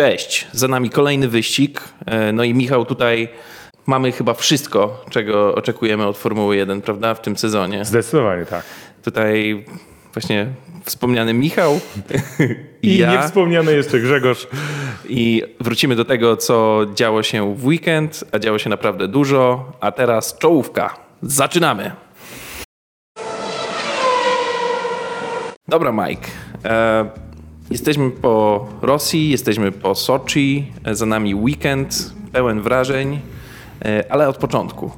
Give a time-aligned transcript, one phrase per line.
[0.00, 1.80] Cześć, za nami kolejny wyścig.
[2.06, 3.28] E, no i Michał, tutaj
[3.86, 7.84] mamy chyba wszystko, czego oczekujemy od Formuły 1, prawda, w tym sezonie.
[7.84, 8.64] Zdecydowanie tak.
[9.04, 9.64] Tutaj
[10.14, 10.46] właśnie
[10.84, 11.80] wspomniany Michał
[12.82, 13.12] i, I ja.
[13.12, 14.48] niewspomniany jeszcze Grzegorz.
[15.08, 19.72] I wrócimy do tego, co działo się w weekend, a działo się naprawdę dużo.
[19.80, 20.96] A teraz czołówka.
[21.22, 21.92] Zaczynamy.
[25.68, 26.28] Dobra, Mike.
[26.64, 27.29] E,
[27.70, 33.20] jesteśmy po Rosji, jesteśmy po Soczi, e, za nami weekend pełen wrażeń,
[33.84, 34.90] e, ale od początku.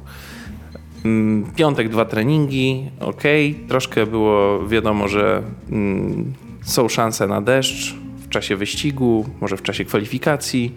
[1.05, 3.23] Mm, piątek dwa treningi, ok.
[3.69, 6.33] Troszkę było wiadomo, że mm,
[6.63, 10.75] są szanse na deszcz w czasie wyścigu, może w czasie kwalifikacji.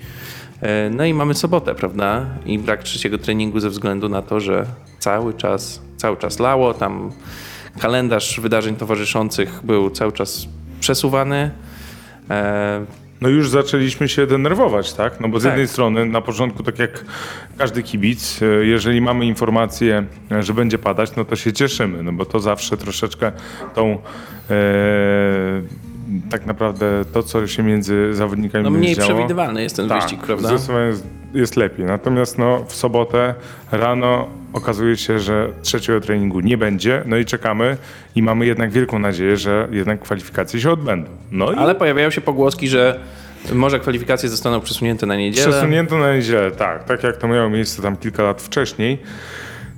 [0.92, 2.26] No i mamy sobotę, prawda?
[2.46, 4.66] I brak trzeciego treningu ze względu na to, że
[5.00, 6.74] cały czas, cały czas lało.
[6.74, 7.12] Tam
[7.80, 10.48] kalendarz wydarzeń towarzyszących był cały czas
[10.80, 11.52] przesuwany.
[12.30, 12.86] E,
[13.22, 15.20] no już zaczęliśmy się denerwować, tak?
[15.20, 15.52] No bo z tak.
[15.52, 17.06] jednej strony na początku, tak jak
[17.58, 20.06] każdy kibic, e, jeżeli mamy informację,
[20.40, 23.32] że będzie padać, no to się cieszymy, no bo to zawsze troszeczkę
[23.76, 23.92] tą
[24.50, 24.56] e,
[26.32, 30.22] tak naprawdę to, co się między zawodnikami No mniej działo, przewidywalny jest ten tak, wyścig,
[30.22, 30.48] prawda?
[30.48, 31.86] Zdecydowanie jest, jest lepiej.
[31.86, 33.34] Natomiast no, w sobotę
[33.72, 37.78] rano okazuje się, że trzeciego treningu nie będzie, no i czekamy
[38.16, 41.10] i mamy jednak wielką nadzieję, że jednak kwalifikacje się odbędą.
[41.32, 41.76] No Ale i...
[41.76, 43.00] pojawiają się pogłoski, że
[43.54, 45.48] może kwalifikacje zostaną przesunięte na niedzielę.
[45.48, 46.84] Przesunięte na niedzielę, tak.
[46.84, 48.98] Tak jak to miało miejsce tam kilka lat wcześniej.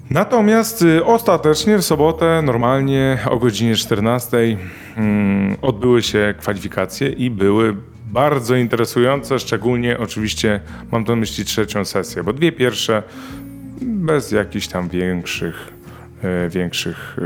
[0.09, 4.58] Natomiast y, ostatecznie w sobotę normalnie o godzinie 14
[4.97, 10.59] mm, odbyły się kwalifikacje i były bardzo interesujące, szczególnie oczywiście
[10.91, 13.03] mam na myśli trzecią sesję, bo dwie pierwsze
[13.81, 15.73] bez jakichś tam większych
[16.23, 17.17] e, większych.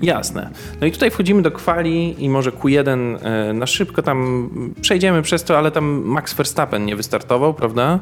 [0.00, 0.50] E, Jasne.
[0.80, 4.50] No i tutaj wchodzimy do kwali i może Q1 e, na szybko tam
[4.80, 7.98] przejdziemy przez to, ale tam Max Verstappen nie wystartował, prawda?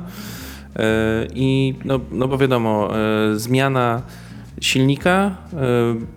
[1.34, 2.91] I no, no bo wiadomo,
[3.34, 4.03] zmiana
[4.62, 5.56] silnika, e,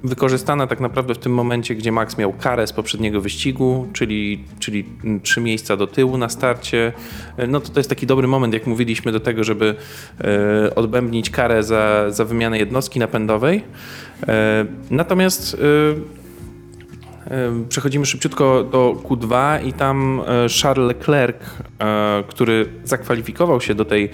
[0.04, 4.86] wykorzystana tak naprawdę w tym momencie, gdzie Max miał karę z poprzedniego wyścigu, czyli, czyli
[5.24, 6.94] trzy miejsca do tyłu na starcie.
[7.38, 9.76] E, no to to jest taki dobry moment, jak mówiliśmy, do tego, żeby
[10.22, 13.64] e, odbębnić karę za, za wymianę jednostki napędowej.
[14.92, 15.58] Natomiast
[17.70, 20.22] Przechodzimy szybciutko do Q2 i tam
[20.62, 21.38] Charles Leclerc,
[22.28, 24.10] który zakwalifikował się do tej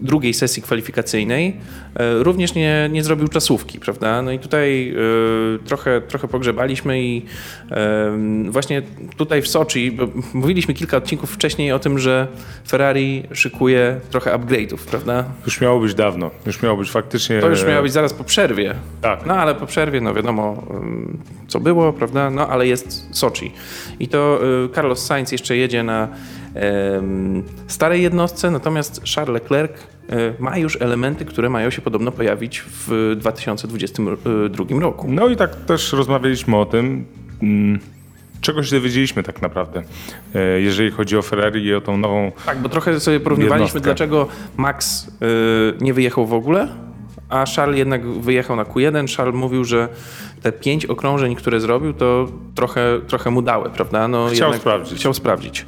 [0.00, 1.56] drugiej sesji kwalifikacyjnej
[1.96, 4.22] e, również nie, nie zrobił czasówki, prawda?
[4.22, 7.22] No i tutaj e, trochę, trochę pogrzebaliśmy i
[7.70, 8.12] e,
[8.48, 8.82] właśnie
[9.16, 9.98] tutaj w Soczi,
[10.34, 12.26] mówiliśmy kilka odcinków wcześniej o tym, że
[12.68, 15.24] Ferrari szykuje trochę upgrade'ów, prawda?
[15.44, 17.40] Już miało być dawno, już miało być faktycznie...
[17.40, 18.74] To już miało być zaraz po przerwie.
[19.00, 19.26] Tak.
[19.26, 20.66] No ale po przerwie, no wiadomo
[21.48, 22.30] co było, prawda?
[22.30, 23.52] No ale jest Soczi.
[24.00, 24.40] I to
[24.74, 26.08] Carlos Sainz jeszcze jedzie na
[27.66, 33.16] starej jednostce, natomiast Charles Leclerc e, ma już elementy, które mają się podobno pojawić w
[33.16, 35.06] 2022 roku.
[35.10, 37.04] No i tak też rozmawialiśmy o tym,
[37.42, 37.78] mm,
[38.40, 39.82] czego się dowiedzieliśmy tak naprawdę,
[40.34, 42.32] e, jeżeli chodzi o Ferrari i o tą nową.
[42.46, 43.80] Tak, bo trochę sobie porównywaliśmy, jednostkę.
[43.80, 46.68] dlaczego Max e, nie wyjechał w ogóle,
[47.28, 49.16] a Charles jednak wyjechał na Q1.
[49.16, 49.88] Charles mówił, że
[50.42, 54.08] te pięć okrążeń, które zrobił, to trochę, trochę mu dały, prawda?
[54.08, 54.98] No, chciał sprawdzić.
[54.98, 55.66] Chciał sprawdzić.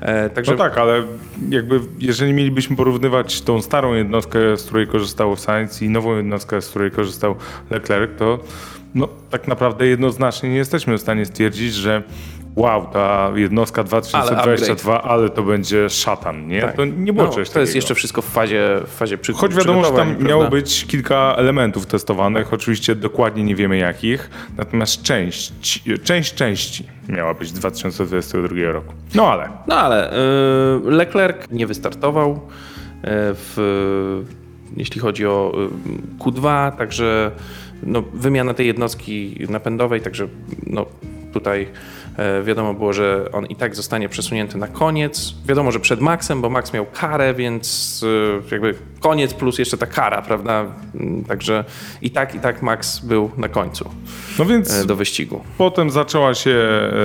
[0.00, 0.52] E, także...
[0.52, 1.02] No tak, ale
[1.48, 6.68] jakby jeżeli mielibyśmy porównywać tą starą jednostkę, z której korzystał Sainz i nową jednostkę, z
[6.68, 7.34] której korzystał
[7.70, 8.38] Leclerc, to
[8.94, 12.02] no, tak naprawdę jednoznacznie nie jesteśmy w stanie stwierdzić, że
[12.60, 16.60] wow, ta jednostka 2022, ale, ale to będzie szatan, nie?
[16.60, 16.76] Tak.
[16.76, 19.54] To nie było no, czegoś To jest jeszcze wszystko w fazie, w fazie przy, Choć
[19.54, 20.28] wiadomo, że tam prawda?
[20.28, 25.52] miało być kilka elementów testowanych, oczywiście dokładnie nie wiemy jakich, natomiast część,
[26.04, 28.94] część części miała być 2022 roku.
[29.14, 29.48] No ale.
[29.66, 30.14] No ale
[30.84, 32.40] yy, Leclerc nie wystartował yy,
[33.12, 34.24] w,
[34.76, 35.68] jeśli chodzi o yy,
[36.18, 37.30] Q2, także
[37.82, 40.28] no, wymiana tej jednostki napędowej, także
[40.66, 40.86] no,
[41.32, 41.66] tutaj
[42.44, 45.34] wiadomo było, że on i tak zostanie przesunięty na koniec.
[45.46, 48.04] Wiadomo, że przed Maxem, bo Max miał karę, więc
[48.48, 50.66] e, jakby koniec plus jeszcze ta kara, prawda?
[50.94, 51.64] Mm, także
[52.02, 53.90] i tak, i tak Max był na końcu
[54.38, 55.44] no więc e, do wyścigu.
[55.58, 56.58] Potem zaczęła się,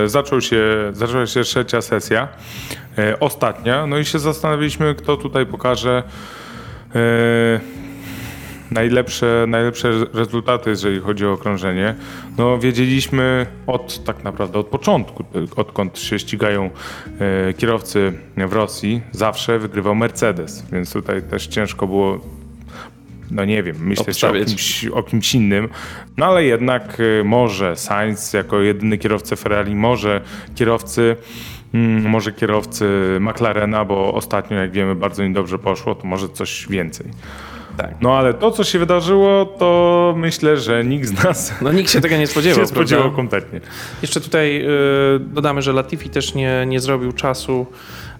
[0.05, 0.63] zaczął się,
[0.93, 2.27] zaczęła się trzecia sesja,
[3.19, 6.03] ostatnia, no i się zastanawialiśmy, kto tutaj pokaże
[8.71, 11.95] najlepsze, najlepsze rezultaty, jeżeli chodzi o okrążenie.
[12.37, 15.23] No, wiedzieliśmy od tak naprawdę od początku,
[15.55, 16.69] odkąd się ścigają
[17.19, 22.19] e, kierowcy w Rosji, zawsze wygrywał Mercedes, więc tutaj też ciężko było
[23.31, 25.69] no nie wiem, myśleć o kimś, o kimś, innym.
[26.17, 30.21] No ale jednak e, może Sainz jako jedyny kierowca Ferrari, może
[30.55, 31.15] kierowcy
[31.73, 32.87] mm, może kierowcy
[33.19, 37.05] McLarena, bo ostatnio, jak wiemy, bardzo im dobrze poszło, to może coś więcej.
[37.77, 37.95] Tak.
[38.01, 42.01] No ale to, co się wydarzyło, to myślę, że nikt z nas No nikt się
[42.01, 42.59] tego nie spodziewał.
[42.65, 43.61] się spodziewał kompletnie.
[44.01, 44.65] Jeszcze tutaj
[45.15, 47.65] y, dodamy, że Latifi też nie, nie zrobił czasu.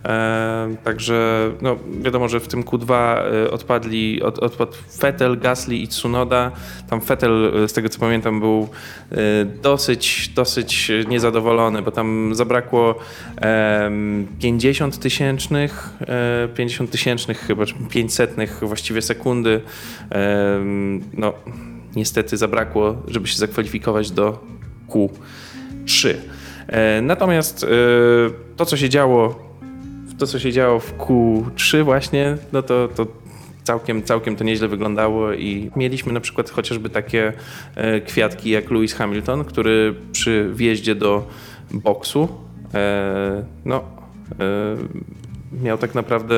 [0.06, 4.72] E, także no, wiadomo, że w tym Q2 y, odpadli, od, odpadł
[5.02, 6.52] Vettel, Gasly i Tsunoda.
[6.90, 8.69] Tam Vettel, y, z tego co pamiętam, był
[9.12, 9.16] y,
[9.46, 12.96] dosyć, dosyć niezadowolony, bo tam zabrakło
[13.38, 19.62] em, 50 tysięcznych, e, 50 tysięcznych chyba, czy 500 właściwie sekundy.
[21.13, 21.34] No,
[21.96, 24.40] niestety zabrakło, żeby się zakwalifikować do
[24.90, 26.13] Q3.
[26.68, 27.68] E, Natomiast e,
[28.56, 29.55] to, co się działo,
[30.17, 33.07] to, co się działo w Q3 właśnie, no to, to
[33.65, 37.33] całkiem, całkiem to nieźle wyglądało i mieliśmy na przykład chociażby takie
[37.75, 41.27] e, kwiatki jak Lewis Hamilton, który przy wjeździe do
[41.71, 42.27] boksu,
[42.73, 43.83] e, no,
[44.39, 46.35] e, miał tak naprawdę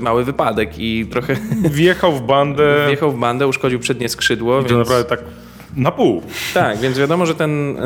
[0.00, 1.36] mały wypadek i trochę
[1.70, 4.60] Wjechał w bandę wjechał w bandę, uszkodził przednie skrzydło.
[4.60, 4.78] i to więc...
[4.78, 5.20] naprawdę tak
[5.76, 6.22] na pół.
[6.54, 7.76] Tak, więc wiadomo, że ten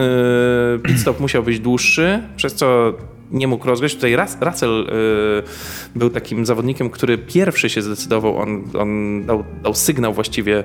[0.83, 2.95] pit stop musiał być dłuższy, przez co
[3.31, 3.95] nie mógł rozgrzeć.
[3.95, 10.15] Tutaj Russell y, był takim zawodnikiem, który pierwszy się zdecydował, on, on dał, dał sygnał
[10.15, 10.59] właściwie.
[10.61, 10.65] y,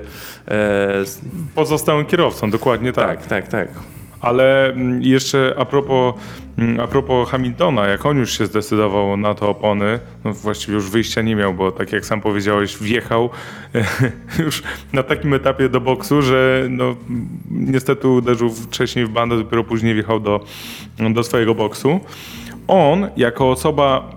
[1.54, 3.26] Pozostałym kierowcą, dokładnie tak.
[3.26, 3.68] tak, tak, tak.
[4.20, 6.14] Ale mm, jeszcze a propos,
[6.58, 10.90] mm, a propos Hamiltona, jak on już się zdecydował na te opony, no właściwie już
[10.90, 13.30] wyjścia nie miał, bo tak jak sam powiedziałeś, wjechał
[14.44, 16.96] już na takim etapie do boksu, że no,
[17.50, 20.44] niestety uderzył wcześniej w bandę, dopiero później wjechał do,
[21.12, 22.00] do swojego boksu.
[22.70, 24.10] On, jako osoba,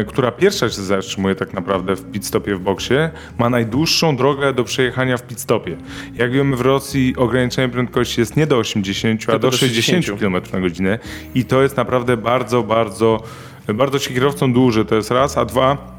[0.00, 2.94] e, która pierwsza się zatrzymuje tak naprawdę w pitstopie w boksie,
[3.38, 5.76] ma najdłuższą drogę do przejechania w pitstopie.
[6.14, 10.20] Jak wiemy w Rosji ograniczenie prędkości jest nie do 80, a do do 60 60.
[10.20, 10.98] km na godzinę
[11.34, 13.22] i to jest naprawdę bardzo, bardzo,
[13.74, 15.93] bardzo się kierowcą dłuży, to jest raz, a dwa,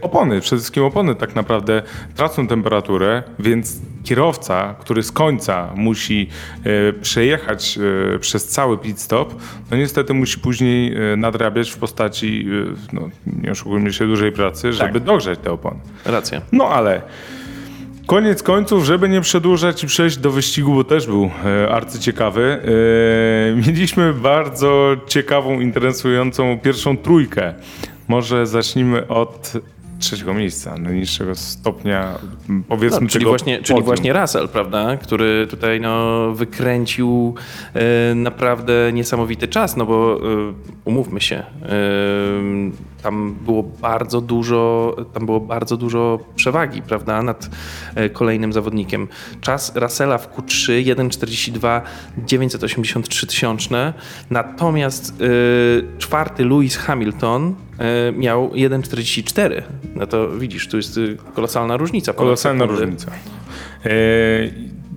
[0.00, 1.82] opony, przede wszystkim opony tak naprawdę
[2.16, 6.28] tracą temperaturę, więc kierowca, który z końca musi
[6.64, 7.78] e, przejechać
[8.14, 9.34] e, przez cały pit stop,
[9.70, 12.48] no niestety musi później e, nadrabiać w postaci,
[12.92, 13.08] e, no,
[13.42, 15.80] nie oszukujmy się, dużej pracy, żeby dogrzać te opony.
[16.04, 16.40] Racja.
[16.52, 17.02] No ale
[18.06, 23.66] koniec końców, żeby nie przedłużać i przejść do wyścigu, bo też był e, arcyciekawy, e,
[23.66, 27.54] mieliśmy bardzo ciekawą, interesującą pierwszą trójkę.
[28.08, 29.52] Może zacznijmy od
[29.98, 32.18] trzeciego miejsca, najniższego stopnia,
[32.68, 34.96] powiedzmy No, czyli właśnie, czyli właśnie Russell, prawda?
[34.96, 37.34] Który tutaj no, wykręcił
[37.74, 40.20] e, naprawdę niesamowity czas, no bo e,
[40.84, 41.44] umówmy się, e,
[43.02, 47.50] tam było bardzo dużo, tam było bardzo dużo przewagi, prawda, nad
[48.12, 49.08] kolejnym zawodnikiem.
[49.40, 51.80] Czas Russella w Q3 1.42
[52.26, 53.94] 983 tysiączne,
[54.30, 55.14] natomiast
[55.98, 57.54] czwarty Lewis Hamilton
[58.12, 59.62] miał 1.44.
[59.94, 62.12] No to widzisz, tu jest y, kolosalna różnica.
[62.12, 63.10] Kolosalna różnica.
[63.84, 63.90] E,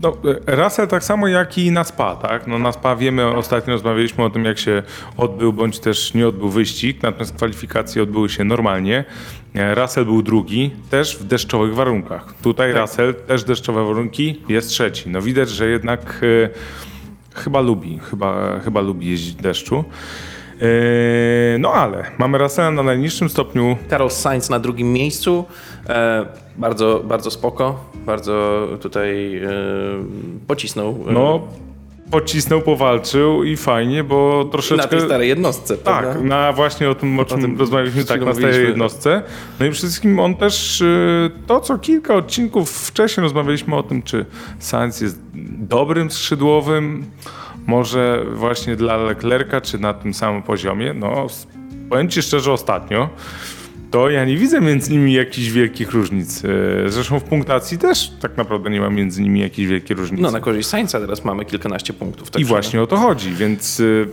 [0.01, 0.18] no,
[0.48, 2.48] e, Russell tak samo jak i na SPA, tak?
[2.48, 4.83] No, na SPA wiemy, ostatnio rozmawialiśmy o tym, jak się
[5.18, 9.06] odbył bądź też nie odbył wyścig, natomiast kwalifikacje odbyły się normalnie.
[9.56, 12.33] E, Russell był drugi, też w deszczowych warunkach.
[12.44, 12.81] Tutaj Tak.
[12.81, 15.10] Russell, też deszczowe warunki, jest trzeci.
[15.10, 19.83] No widać, że jednak e, chyba lubi, chyba, chyba lubi jeździć w deszczu.
[20.62, 25.45] E, no ale mamy Russella na najniższym stopniu Carlos Sainz na drugim miejscu.
[25.90, 26.26] E,
[26.57, 27.85] bardzo, bardzo spoko.
[28.06, 29.50] Bardzo tutaj e,
[30.47, 31.06] pocisnął.
[31.07, 31.47] e, No,
[32.12, 34.83] pocisnął, powalczył i fajnie, bo troszeczkę...
[34.83, 35.78] na tej starej jednostce.
[35.78, 36.21] Tak, prawda?
[36.21, 39.24] na właśnie o tym, o czym tym rozmawialiśmy, tak, na starej jednostce.
[39.59, 44.04] No i przede wszystkim on też, y, to co kilka odcinków wcześniej rozmawialiśmy o tym,
[44.04, 44.26] czy
[44.59, 45.19] Sainz jest
[45.59, 47.06] dobrym skrzydłowym,
[47.71, 50.94] może właśnie dla Leclerca, czy na tym samym poziomie.
[50.94, 51.28] No,
[51.90, 53.09] powiem Ci szczerze, ostatnio
[53.92, 56.44] to ja nie widzę między nimi jakichś wielkich różnic.
[56.44, 56.49] Y,
[56.87, 60.21] Zresztą w punktacji też tak naprawdę nie ma między nimi jakichś wielkich różnic.
[60.21, 62.28] No na korzyść Sainza teraz mamy kilkanaście punktów.
[62.28, 64.07] I także- właśnie o to chodzi, więc y,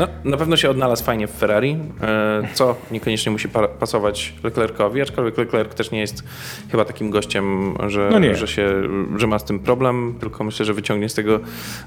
[0.00, 5.00] No, na pewno się odnalazł fajnie w Ferrari, e, co niekoniecznie musi pa- pasować Leclercowi,
[5.02, 6.24] aczkolwiek Leclerc też nie jest
[6.70, 8.68] chyba takim gościem, że, No że, się,
[9.16, 11.40] że ma z tym problem, tylko myślę, że wyciągnie z tego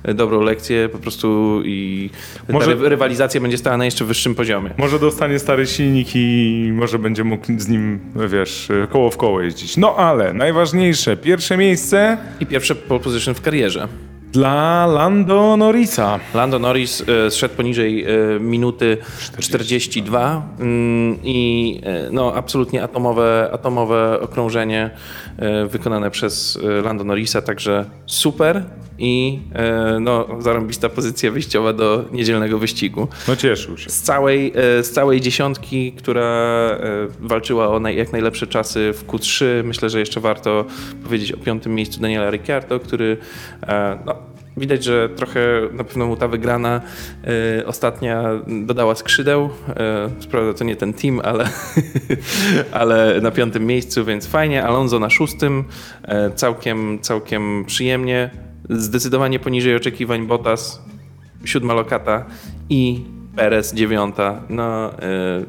[0.04, 2.10] e, dobrą lekcję po prostu i
[2.50, 4.70] Może- ta ry- rywalizacja będzie stała na jeszcze wyższym poziomie.
[4.78, 9.78] Może dostanie stary silnik i może będzie mógł z nim, wiesz, koło w koło jeździć.
[9.78, 13.88] No ale najważniejsze, pierwsze miejsce I pierwsze pole position w karierze.
[14.34, 16.20] Dla Lando Norrisa.
[16.34, 18.98] Lando Norris e, zszedł poniżej e, minuty
[19.40, 24.92] 42 mm, i e, no, absolutnie atomowe, atomowe okrążenie
[25.38, 28.64] e, wykonane przez e, Lando Norrisa, także super.
[28.98, 33.08] I e, no, zarąbista pozycja wyjściowa do niedzielnego wyścigu.
[33.28, 33.90] No cieszył się.
[33.90, 39.08] Z całej, e, z całej dziesiątki, która e, walczyła o naj, jak najlepsze czasy w
[39.08, 40.66] Q3, myślę, że jeszcze warto
[41.04, 43.18] powiedzieć o piątym miejscu Daniela Ricciardo, który
[44.06, 44.16] no,
[44.58, 45.40] Widać, że trochę
[45.72, 46.82] na pewno mu ta wygrana
[47.60, 49.50] y, ostatnia dodała skrzydeł.
[50.20, 51.50] Y, Sprawda to nie ten team, ale,
[52.72, 54.64] ale na piątym miejscu, więc fajnie.
[54.64, 55.64] Alonso na szóstym,
[56.04, 58.30] y, całkiem, całkiem przyjemnie.
[58.70, 60.82] Zdecydowanie poniżej oczekiwań Bottas,
[61.46, 62.26] siódma lokata
[62.70, 63.02] i
[63.36, 64.42] Perez dziewiąta.
[64.50, 64.96] No y,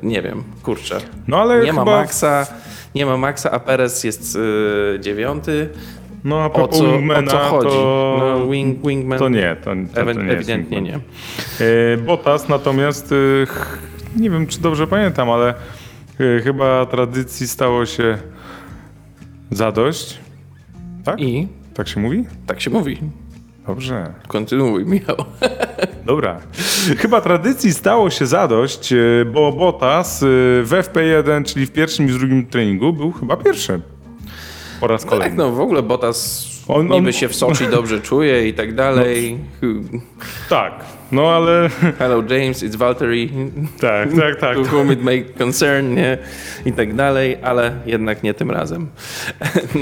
[0.03, 0.99] nie wiem, kurczę.
[1.29, 1.85] No ale nie chyba...
[1.85, 2.47] ma Maxa,
[2.95, 4.39] nie ma Maxa, a Perez jest
[5.01, 5.69] dziewiąty.
[6.25, 7.69] No a O propos co, o Wingmana, co chodzi?
[7.69, 8.17] to...
[8.21, 10.95] No, wing, wingman To nie, to, to, to nie ewidentnie nie.
[10.95, 13.15] E, Bottas natomiast,
[14.17, 15.55] nie wiem czy dobrze pamiętam, ale
[16.45, 18.19] chyba tradycji stało się
[19.51, 20.19] zadość.
[21.05, 21.21] Tak?
[21.21, 22.25] I Tak się mówi?
[22.47, 22.99] tak się mówi.
[23.67, 24.13] Dobrze.
[24.29, 25.17] Kontynuuj, Michał.
[26.07, 26.41] Dobra.
[26.99, 28.97] Chyba tradycji stało się zadość, e,
[29.33, 30.27] bo Bottas e,
[30.63, 33.81] w FP1, czyli w pierwszym i w drugim treningu, był chyba pierwszy.
[34.81, 35.37] Po raz Tak, kolejny.
[35.37, 39.39] no w ogóle Bottas On- niby on- się w Soczi dobrze czuje i tak dalej.
[40.49, 41.69] Tak, no ale
[41.99, 43.31] Hello James, it's Valtteri.
[43.81, 44.57] tak, tak, tak.
[44.57, 46.19] To whom it may concern, nie?
[46.67, 48.89] I tak dalej, ale jednak nie tym razem.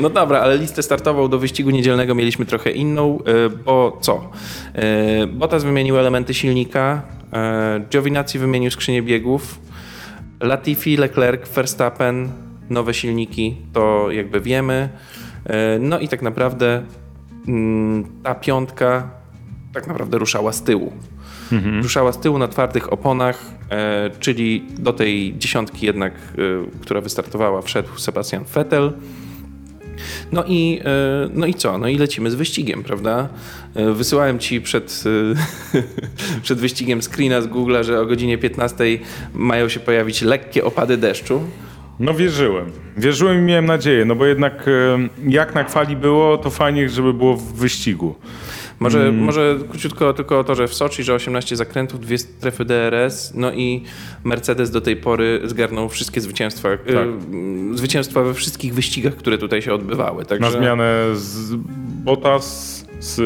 [0.02, 4.30] No dobra, ale listę startową do wyścigu niedzielnego mieliśmy trochę inną, e, bo co?
[4.74, 9.60] E, Bottas wymienił elementy silnika, e, Giovinazzi wymienił skrzynię biegów,
[10.40, 12.28] Latifi, Leclerc, Verstappen,
[12.70, 14.88] nowe silniki, to jakby wiemy.
[15.80, 16.82] No i tak naprawdę
[17.48, 19.10] mm, ta piątka
[19.72, 20.92] tak naprawdę ruszała z tyłu.
[21.82, 27.62] Ruszała z tyłu na twardych oponach, e, czyli do tej dziesiątki jednak, e, która wystartowała,
[27.62, 28.92] wszedł Sebastian Vettel.
[30.32, 31.78] No i, e, no i co?
[31.78, 33.28] No i lecimy z wyścigiem, prawda?
[33.75, 35.04] E, Wysyłałem ci przed,
[35.75, 35.82] e,
[36.42, 38.85] przed wyścigiem screena z Google'a, że o godzinie 15
[39.35, 41.40] mają się pojawić lekkie opady deszczu.
[42.00, 42.66] No wierzyłem.
[42.97, 44.71] Wierzyłem i miałem nadzieję, no bo jednak
[45.28, 48.14] jak na kwali było, to fajnie, żeby było w wyścigu.
[48.82, 49.18] Może, Mm.
[49.24, 53.52] może króciutko tylko o to, że w Soczi, że 18 zakrętów, dwie strefy DRS, no
[53.52, 53.82] i
[54.24, 56.78] Mercedes do tej pory zgarnął wszystkie zwycięstwa, e,
[57.74, 60.24] zwycięstwa we wszystkich wyścigach, które tutaj się odbywały.
[60.24, 61.54] Także, Na zmianę z
[62.04, 63.20] Bottas z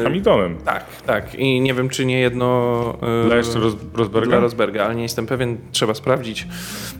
[0.00, 0.56] e, Hamiltonem.
[0.64, 1.34] Tak, tak.
[1.34, 4.28] I nie wiem, czy nie jedno e, Dla jeszcze Ros- Rosberga?
[4.30, 6.46] dla Rosberga, ale nie jestem pewien, trzeba sprawdzić.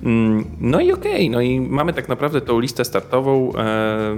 [0.04, 3.52] Mm, No i okej, no i mamy tak naprawdę tą listę startową.
[3.58, 4.16] E,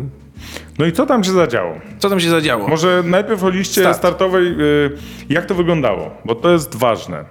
[0.78, 1.80] No i co tam się zadziało?
[1.98, 2.68] Co tam się zadziało?
[2.68, 3.98] Może najpierw o liście Start.
[3.98, 4.90] startowej, y,
[5.28, 7.24] jak to wyglądało, bo to jest ważne.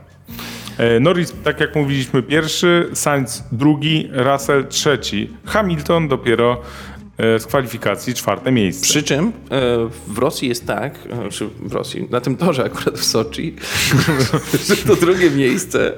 [0.77, 6.61] E, Norris, tak jak mówiliśmy, pierwszy, Sainz drugi, Russell trzeci, Hamilton dopiero
[7.17, 8.83] e, z kwalifikacji czwarte miejsce.
[8.83, 9.31] Przy czym e,
[10.07, 10.99] w Rosji jest tak,
[11.31, 13.55] czy w Rosji, na tym torze akurat w Soczi,
[14.67, 15.93] że to drugie miejsce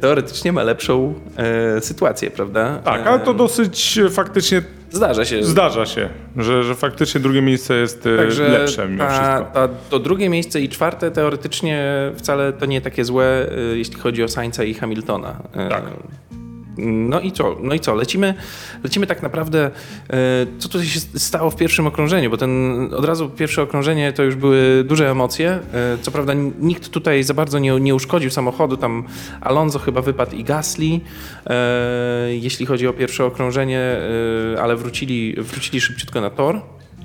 [0.00, 1.14] teoretycznie ma lepszą
[1.80, 2.78] sytuację, prawda?
[2.84, 5.44] Tak, ale to dosyć faktycznie Zdarza się.
[5.44, 9.54] zdarza się, że, że faktycznie drugie miejsce jest e, Także lepsze mimo ta, wszystko.
[9.54, 11.84] ta, to drugie miejsce i czwarte teoretycznie
[12.16, 15.36] wcale to nie takie złe, e, jeśli chodzi o Sainza i Hamiltona.
[15.54, 15.82] E, Tak.
[16.78, 17.56] No i co?
[17.62, 17.94] No i co?
[17.94, 18.34] Lecimy,
[18.84, 19.70] lecimy tak naprawdę,
[20.10, 24.22] e, co tutaj się stało w pierwszym okrążeniu, bo ten od razu pierwsze okrążenie to
[24.22, 25.50] już były duże emocje.
[25.50, 29.04] E, Co prawda nikt tutaj za bardzo nie, nie uszkodził samochodu, tam
[29.40, 31.00] Alonso chyba wypadł i Gasly,
[31.46, 33.96] e, jeśli chodzi o pierwsze okrążenie,
[34.60, 36.60] ale wrócili, wrócili szybciutko na tor.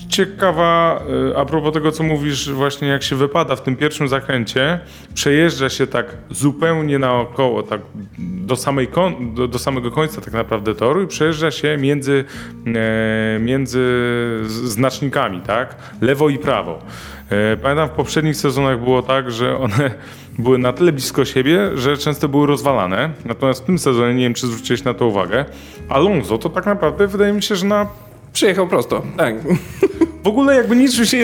[0.10, 4.80] Ciekawa, y, a propos tego, co mówisz, właśnie jak się wypada w tym pierwszym zakręcie,
[5.14, 7.82] przejeżdża się tak zupełnie naokoło, tak
[8.18, 8.88] do, samej
[9.34, 12.26] do, do samego końca tak naprawdę toru i przejeżdża się między,
[12.76, 13.84] e, między
[14.46, 15.76] znacznikami, tak?
[16.02, 16.80] Lewo i prawo.
[17.30, 19.92] E, Pamiętam w poprzednich sezonach było tak, że one
[20.40, 23.10] były na tyle blisko siebie, że często były rozwalane.
[23.26, 25.46] Natomiast w tym sezonie, nie wiem czy zwróciłeś na to uwagę,
[25.90, 27.88] Alonso to tak naprawdę wydaje mi się, że na
[28.36, 29.36] Przyjechał prosto, tak.
[30.26, 31.18] W ogóle jakby niczym się...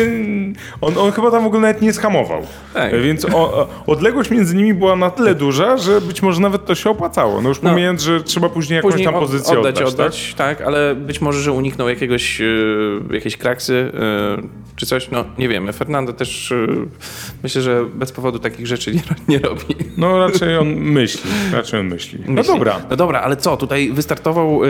[0.82, 2.42] On, on chyba tam w ogóle nawet nie skamował.
[2.74, 3.02] Tak.
[3.02, 6.90] Więc o, odległość między nimi była na tyle duża, że być może nawet to się
[6.90, 7.42] opłacało.
[7.42, 7.70] No już No.
[7.70, 10.62] pomijając, że trzeba później jakąś Później tam pozycję oddać, oddać, oddać, tak?
[10.62, 12.46] ale być może, że uniknął jakiegoś, e,
[13.12, 14.42] jakiejś kraksy e,
[14.76, 15.74] czy coś, no nie wiemy.
[15.74, 16.56] Fernando też e,
[17.44, 19.76] myślę, że bez powodu takich rzeczy nie, nie robi.
[19.76, 19.88] Tak?
[19.98, 21.32] No raczej on myśli.
[21.54, 22.20] Raczej on myśli.
[22.28, 22.54] No Myśli.
[22.54, 22.82] dobra.
[22.90, 24.62] No dobra, ale co, tutaj wystartował,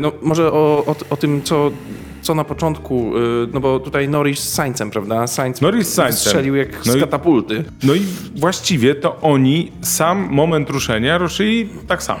[0.00, 1.70] no może o, o, o tym, co,
[2.22, 3.20] co na początku, e,
[3.52, 5.26] no bo tutaj Norris z Saincem, prawda?
[5.26, 6.20] Sainz Norris z Saincem.
[6.20, 7.64] strzelił jak No z i- katapulty.
[7.82, 8.00] No i
[8.36, 12.20] właściwie to oni sam moment ruszenia ruszyli tak samo.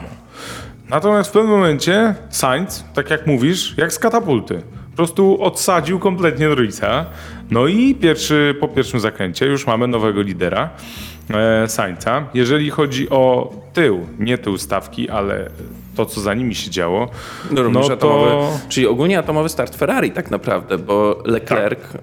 [0.90, 4.62] Natomiast w pewnym momencie Sainz, tak jak mówisz, jak z katapulty.
[4.96, 7.06] prostu odsadził kompletnie Norisa.
[7.50, 10.70] No i pierwszy, po pierwszym zakręcie już mamy nowego lidera,
[11.30, 12.26] e, Sańca.
[12.34, 15.50] Jeżeli chodzi o tył, nie tył stawki, ale
[15.98, 17.08] to, co za nimi się działo,
[17.50, 18.58] No, również no atomowy, to...
[18.68, 22.00] czyli ogólnie atomowy start Ferrari tak naprawdę, bo Leclerc Tak.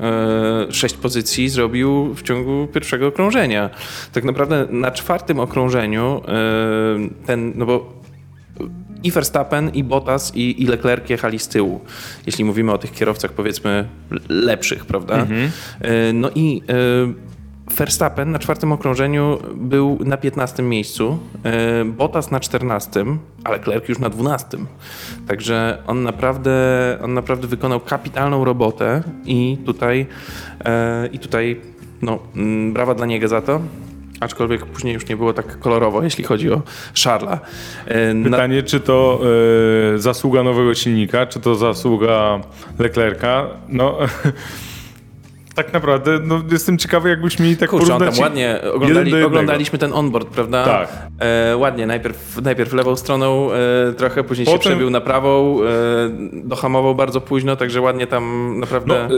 [0.70, 3.70] e, sześć pozycji zrobił w ciągu pierwszego okrążenia.
[4.14, 7.94] Tak naprawdę na czwartym okrążeniu e, ten, no bo
[9.04, 11.82] i Verstappen, i Bottas, i, i Leclerc jechali z tyłu.
[12.26, 13.88] Jeśli mówimy o tych kierowcach powiedzmy
[14.30, 15.16] lepszych, prawda?
[15.16, 15.52] Mhm.
[15.82, 17.35] E, No i e,
[17.68, 23.06] Verstappen na czwartym okrążeniu był na 15 miejscu, e, Bottas na 14,
[23.44, 24.58] a Leclerc już na 12.
[25.28, 26.52] Także on naprawdę,
[27.04, 30.06] on naprawdę wykonał kapitalną robotę i tutaj,
[30.66, 31.62] e, i tutaj
[32.02, 33.62] no, mm, brawa dla niego za to.
[34.20, 36.62] Aczkolwiek później już nie było tak kolorowo, jeśli chodzi o
[37.04, 37.40] Charlesa.
[37.86, 39.22] E, Pytanie, czy to
[39.96, 42.40] e, zasługa nowego silnika, czy to zasługa
[42.80, 43.48] Leclerca?
[43.70, 43.98] No,
[45.56, 49.94] tak naprawdę no, jestem ciekawy, jakbyśmy mieli tak Kurczę, porównać tam ładnie oglądali, oglądaliśmy ten
[49.94, 50.66] onboard, prawda?
[50.66, 50.90] Tak.
[51.20, 55.68] E, ładnie, najpierw, najpierw lewą stroną e, trochę, później się Potem- przebił na prawą, e,
[56.34, 59.08] dohamował bardzo późno, także ładnie tam naprawdę...
[59.10, 59.18] No,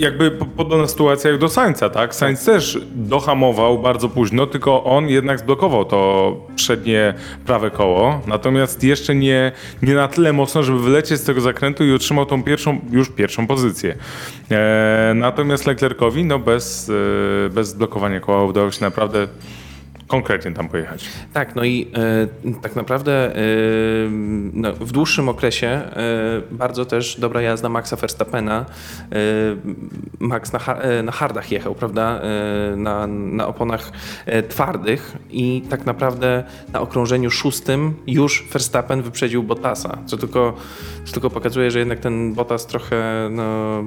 [0.00, 2.14] jakby po- podobna sytuacja jak do Sainza, tak?
[2.14, 7.14] Sainz też dohamował bardzo późno, tylko on jednak zblokował to przednie
[7.46, 9.52] prawe koło, natomiast jeszcze nie,
[9.82, 13.46] nie na tyle mocno, żeby wylecieć z tego zakrętu i otrzymał tą pierwszą, już pierwszą
[13.46, 13.96] pozycję.
[14.50, 16.90] E, natomiast Leclercowi, no bez,
[17.46, 19.28] e, bez zblokowania koła udało się naprawdę
[20.10, 21.08] konkretnie tam pojechać.
[21.32, 21.90] Tak, no i
[22.44, 23.40] e, tak naprawdę e,
[24.52, 25.92] no, w dłuższym okresie e,
[26.50, 28.66] bardzo też dobra jazda Maxa Verstappena.
[29.12, 29.16] E,
[30.18, 32.20] Max na, e, na hardach jechał, prawda?
[32.20, 33.92] E, na, na oponach
[34.48, 40.56] twardych i tak naprawdę na okrążeniu szóstym już Verstappen wyprzedził Bottasa, co tylko,
[41.04, 43.82] co tylko pokazuje, że jednak ten Bottas trochę no,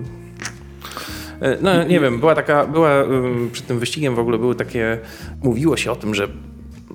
[1.62, 2.90] No nie wiem, była taka, była
[3.52, 5.00] przed tym wyścigiem w ogóle były takie,
[5.44, 6.28] mówiło się o tym, że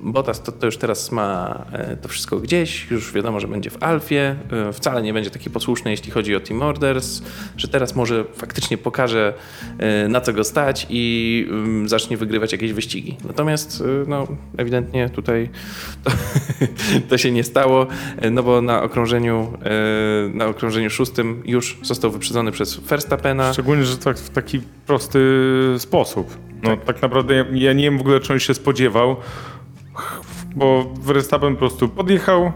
[0.03, 3.83] Bottas to, to już teraz ma e, to wszystko gdzieś, już wiadomo, że będzie w
[3.83, 7.23] Alfie, e, wcale nie będzie taki posłuszny, jeśli chodzi o Team Orders,
[7.57, 9.35] że teraz może faktycznie pokaże
[9.79, 13.17] e, na co go stać i ym, zacznie wygrywać jakieś wyścigi.
[13.25, 15.51] Natomiast no, ewidentnie tutaj
[16.05, 16.11] to,
[17.09, 17.87] to się nie stało,
[18.31, 19.53] no bo na okrążeniu,
[20.35, 23.53] na okrążeniu szóstym już został wyprzedzony przez Verstappena.
[23.53, 25.21] Szczególnie, że tak w taki prosty
[25.79, 26.39] sposób.
[26.63, 29.17] No tak, naprawdę ja, ja nie wiem w ogóle, on się spodziewał,
[30.59, 32.53] bo Verstappen po prostu podjechał,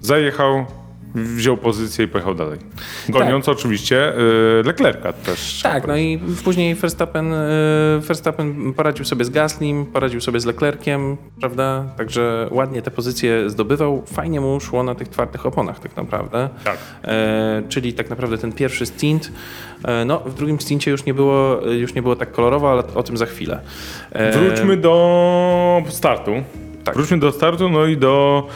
[0.00, 0.66] zajechał,
[1.14, 2.58] wziął pozycję i pojechał dalej.
[3.08, 5.60] Goniąc oczywiście y, Leclerca też.
[5.62, 7.38] Tak, no i później Verstappen, e,
[8.00, 11.84] Verstappen poradził sobie z Gaslim, poradził sobie z Leclerciem, prawda?
[11.96, 14.02] Także ładnie te pozycje zdobywał.
[14.06, 16.48] Fajnie mu szło na tych twardych oponach tak naprawdę.
[16.64, 16.78] Tak.
[17.04, 19.32] E, czyli tak naprawdę ten pierwszy stint.
[19.84, 23.02] E, no, w drugim stincie już nie było, już nie było tak kolorowo, ale o
[23.02, 23.60] tym za chwilę.
[24.12, 26.32] E, Wróćmy do startu.
[26.84, 26.94] Tak.
[26.94, 28.46] Wróćmy do startu, no i do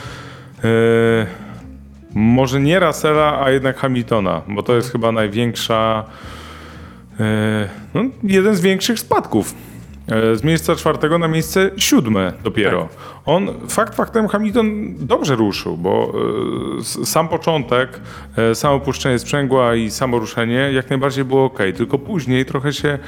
[0.64, 1.26] e,
[2.14, 6.04] może nie Russella, a jednak Hamiltona, bo to jest chyba największa,
[7.20, 9.54] e, no, jeden z większych spadków.
[10.08, 12.82] E, Z miejsca czwartego na miejsce siódme dopiero.
[12.82, 13.18] Tak.
[13.26, 16.12] On, fakt faktem, Hamilton dobrze ruszył, bo
[16.78, 18.00] e, sam początek,
[18.36, 21.58] e, samo opuszczenie sprzęgła i samo ruszenie jak najbardziej było ok.
[21.76, 22.98] Tylko później trochę się,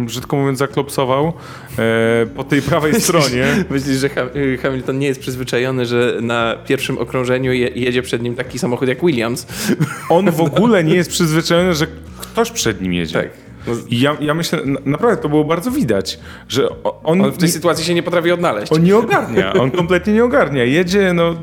[0.00, 1.32] brzydko mówiąc, zaklopsował
[2.36, 3.64] po tej prawej stronie.
[3.70, 8.34] Myślisz, że y, Hamilton nie jest przyzwyczajony, że na pierwszym okrążeniu je, jedzie przed nim
[8.34, 9.46] taki samochód jak Williams?
[10.08, 11.86] On w ogóle nie jest przyzwyczajony, że
[12.20, 13.14] ktoś przed nim jedzie.
[13.14, 13.45] Tak.
[13.66, 16.68] No, I ja, ja myślę, na- naprawdę to było bardzo widać, że
[17.04, 18.72] on, on w tej nie, sytuacji się nie potrafi odnaleźć.
[18.72, 20.64] on nie ogarnia, on kompletnie nie ogarnia.
[20.64, 21.34] Jedzie, no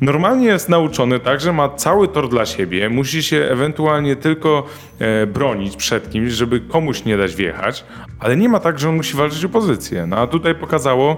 [0.00, 4.66] normalnie jest nauczony tak, że ma cały tor dla siebie, musi się ewentualnie tylko
[4.98, 7.84] e, bronić przed kimś, żeby komuś nie dać wjechać,
[8.18, 10.06] ale nie ma tak, że on musi walczyć o pozycję.
[10.06, 11.16] No a tutaj pokazało,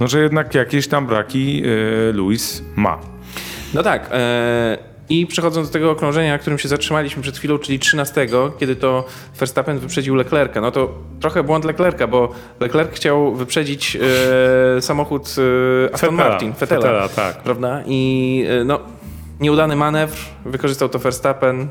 [0.00, 1.62] no, że jednak jakieś tam braki
[2.08, 2.98] e, Luis ma.
[3.74, 4.08] No tak.
[4.12, 8.26] E, I przechodząc do tego okrążenia, na którym się zatrzymaliśmy przed chwilą, czyli 13,
[8.60, 9.04] kiedy to
[9.38, 13.96] Verstappen wyprzedził Leclerca, no to trochę błąd Leclerca, bo Leclerc chciał wyprzedzić
[14.76, 17.42] e, samochód e, Aston Fetela, Martin, Fetela, Fetela, tak.
[17.42, 17.82] prawda?
[17.86, 18.80] I e, no,
[19.40, 21.68] nieudany manewr, wykorzystał to Verstappen,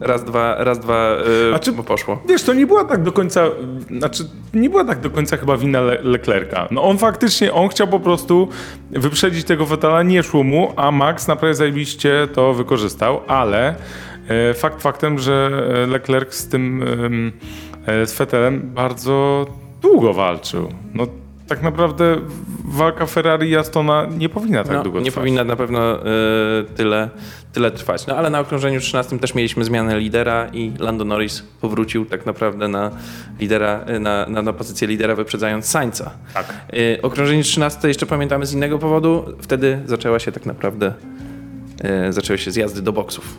[0.00, 1.16] raz, dwa, raz, dwa,
[1.50, 2.22] e, A czy- mu poszło.
[2.28, 3.44] Wiesz, to nie była tak do końca,
[3.98, 6.68] znaczy nie była tak do końca chyba wina Le Leclerca.
[6.70, 8.48] No on faktycznie, on chciał po prostu
[8.90, 13.74] wyprzedzić tego Vettela, nie szło mu, a Max naprawdę zajebiście to wykorzystał, ale
[14.28, 15.50] e, fakt faktem, że
[15.84, 16.82] e, Leclerc z tym,
[17.86, 19.46] e, z Vettelem bardzo
[19.82, 20.68] długo walczył.
[20.94, 21.06] No
[21.50, 22.16] tak naprawdę
[22.64, 25.20] walka Ferrari i Astona nie powinna tak no, długo nie trwać.
[25.22, 26.04] powinna na pewno y,
[26.76, 27.10] tyle,
[27.52, 28.06] tyle trwać.
[28.06, 32.68] No ale na okrążeniu 13 też mieliśmy zmianę lidera i Lando Norris powrócił tak naprawdę
[32.68, 32.90] na
[33.40, 36.10] lidera, y, na, na, na pozycję lidera wyprzedzając Sainza.
[36.34, 36.54] Tak.
[36.74, 39.24] Y, okrążenie 13 jeszcze pamiętamy z innego powodu.
[39.40, 40.92] Wtedy zaczęła się tak naprawdę
[42.08, 43.38] y, zaczęły się zjazdy do boksów.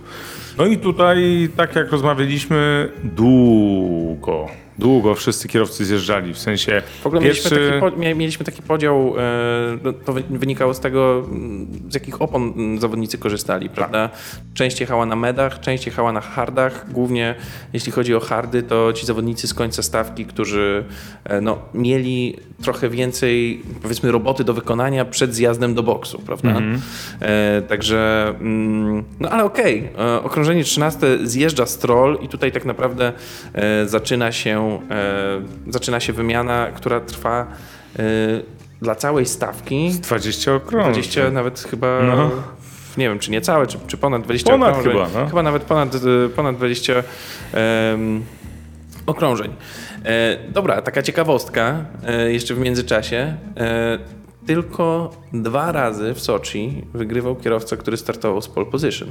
[0.58, 4.48] No i tutaj, tak jak rozmawialiśmy, długo,
[4.82, 6.34] długo wszyscy kierowcy zjeżdżali.
[6.34, 7.50] W sensie W ogóle pierwszy...
[7.56, 9.22] mieliśmy, taki, po, mieliśmy taki podział, e,
[9.84, 14.10] no, to wy- wynikało z tego, mm, z jakich opon zawodnicy korzystali, prawda?
[14.54, 16.92] Część jechała na medach, część jechała na hardach.
[16.92, 17.36] Głównie
[17.74, 20.84] jeśli chodzi o hardy, to ci zawodnicy z końca stawki, którzy
[21.24, 26.62] e, no, mieli trochę więcej, powiedzmy, roboty do wykonania przed zjazdem do boksu, prawda?
[27.22, 33.14] E, także, mm, no ale okej, e, okrążenie 13 zjeżdża Stroll i tutaj tak naprawdę
[33.86, 37.48] zaczyna się, e, zaczyna się wymiana, która trwa
[38.00, 38.04] e,
[38.82, 40.94] dla całej stawki 20 okrążeń.
[40.94, 42.32] 20 nawet chyba, No.
[42.98, 44.92] nie wiem czy nie całe, czy, czy ponad 20 Ponad okrążeń.
[44.94, 45.28] chyba, no.
[45.30, 46.94] Chyba nawet ponad, e, ponad 20
[47.54, 48.24] em,
[49.06, 49.54] okrążeń.
[50.06, 53.36] E, dobra, taka ciekawostka e, jeszcze w międzyczasie.
[53.58, 54.00] E,
[54.46, 59.10] tylko dwa razy w Soczi wygrywał kierowca, który startował z pole position.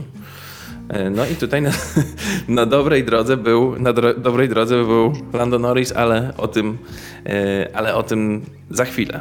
[0.90, 1.70] E, No i tutaj na,
[2.48, 6.78] na dobrej drodze był, na dro, dobrej drodze był Lando Norris, ale o tym,
[7.26, 9.20] e, ale o tym za chwilę.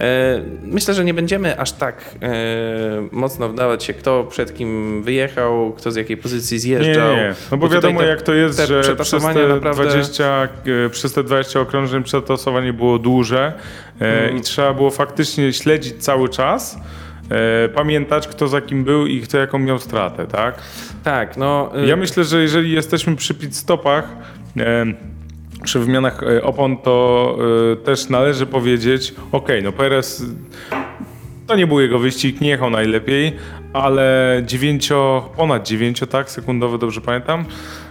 [0.00, 2.14] E, Myślę, że nie będziemy aż tak
[3.12, 7.10] mocno wdawać się, kto przed kim wyjechał, kto z jakiej pozycji zjeżdżał.
[7.10, 7.34] nie, nie.
[7.50, 10.48] No bo, tutaj wiadomo te- jak to jest, że przez te, naprawdę- 20,
[10.86, 13.52] e, przez te 20 okrążeń przetasowanie było duże
[14.00, 14.36] Mhm.
[14.36, 16.78] i trzeba było faktycznie śledzić cały czas,
[17.74, 20.62] pamiętać kto za kim był i kto jaką miał stratę, tak?
[21.04, 21.70] Tak, no.
[21.82, 24.08] y, Ja myślę, że jeżeli jesteśmy przy pit stopach,
[24.58, 24.84] e,
[25.64, 27.36] przy wymianach e, opon, to
[27.72, 30.24] e, też należy powiedzieć, ok, no Perez
[31.46, 33.32] to nie był jego wyścig, nie jechał najlepiej,
[33.72, 34.90] ale 9,
[35.36, 37.44] ponad 9, tak, sekundowy, dobrze pamiętam,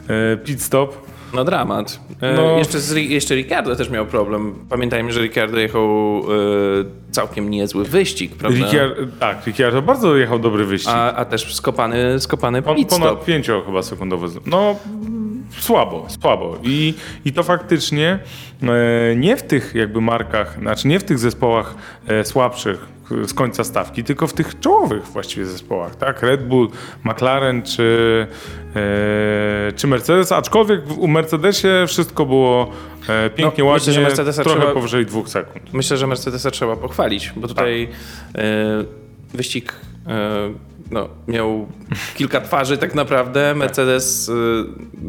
[0.09, 1.10] e, pit stop.
[1.33, 1.99] No dramat.
[2.21, 2.57] E, No.
[2.57, 4.55] Jeszcze, z, jeszcze Ricardo też miał problem.
[4.69, 8.57] Pamiętajmy, że Ricardo jechał e, całkiem niezły wyścig, prawda?
[8.59, 10.91] Ricciar, tak, Ricciardo bardzo jechał dobry wyścig.
[10.95, 13.25] A, a też skopany, skopany Pon, pit ponad stop.
[13.25, 14.27] 5 chyba sekundowy.
[14.45, 14.75] No
[15.59, 16.57] słabo, słabo.
[16.63, 16.93] I,
[17.25, 18.19] i to faktycznie
[18.63, 21.75] e, nie w tych jakby markach, znaczy nie w tych zespołach
[22.07, 22.85] e, słabszych
[23.27, 26.21] z końca stawki, tylko w tych czołowych właściwie zespołach, tak?
[26.23, 26.69] Red Bull,
[27.03, 28.27] McLaren czy,
[28.75, 32.71] e, czy Mercedes, aczkolwiek u Mercedesie wszystko było
[33.09, 35.73] e, pięknie, No, ładnie, myślę, że Mercedesa trochę trzeba- powyżej dwóch sekund.
[35.73, 37.87] Myślę, że Mercedesa trzeba pochwalić, bo tutaj
[38.33, 38.41] Tak.
[38.41, 39.73] e, wyścig
[40.07, 40.49] e,
[40.91, 41.67] no, miał
[42.15, 43.55] kilka twarzy tak naprawdę.
[43.55, 44.33] Mercedes e,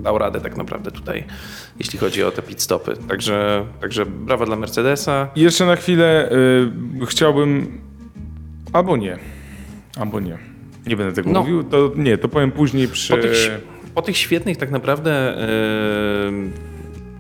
[0.03, 1.25] dał radę tak naprawdę tutaj,
[1.79, 2.97] jeśli chodzi o te pit stopy.
[3.09, 5.29] Także, także brawa dla Mercedesa.
[5.37, 6.33] I Jeszcze na chwilę
[7.03, 7.81] y, chciałbym.
[8.73, 9.19] Albo nie.
[10.01, 10.39] Albo nie.
[10.87, 11.41] Nie będę tego No.
[11.41, 11.65] mówił.
[11.65, 13.17] To nie, to powiem później przy.
[13.17, 13.51] Po tych,
[13.95, 15.43] po tych świetnych tak naprawdę e,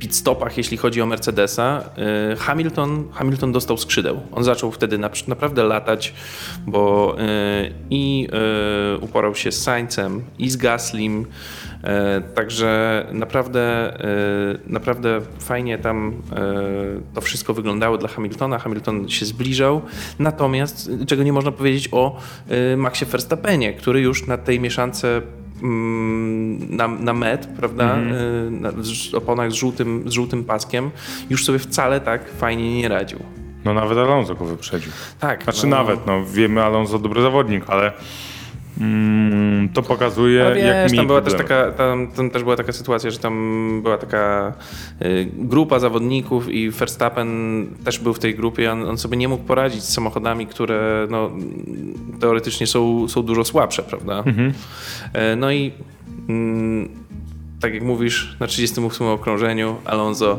[0.02, 1.84] pit stopach, jeśli chodzi o Mercedesa,
[2.32, 4.20] e, Hamilton, Hamilton dostał skrzydeł.
[4.32, 6.14] On zaczął wtedy na, naprawdę latać,
[6.66, 7.24] bo e,
[7.90, 11.26] i e, uporał się z Saincem i z Gaslim.
[12.34, 13.94] Także naprawdę,
[14.66, 16.22] naprawdę fajnie tam
[17.14, 18.58] to wszystko wyglądało dla Hamiltona.
[18.58, 19.82] Hamilton się zbliżał.
[20.18, 22.20] Natomiast, czego nie można powiedzieć o
[22.76, 25.22] Maxie Verstappenie, który już na tej mieszance
[26.68, 28.72] na, na met, prawda, y, na
[29.16, 30.90] oponach z żółtym, z żółtym paskiem,
[31.30, 33.18] już sobie wcale tak fajnie nie radził.
[33.64, 34.92] No nawet Alonso go wyprzedził.
[35.20, 35.44] Tak.
[35.44, 37.92] Znaczy no, nawet, no wiemy, Alonso dobry zawodnik, ale
[38.80, 42.56] mm, to pokazuje, Ale jak wiesz, mi tam była też taka, tam, tam też była
[42.56, 44.52] taka sytuacja, że tam była taka
[45.02, 48.72] y, grupa zawodników i Verstappen też był w tej grupie.
[48.72, 51.30] On, on sobie nie mógł poradzić z samochodami, które no,
[52.20, 54.24] teoretycznie są, są dużo słabsze, prawda?
[55.12, 55.72] E, No i
[56.28, 56.88] mm,
[57.60, 60.38] tak jak mówisz, na 38 okrążeniu Alonso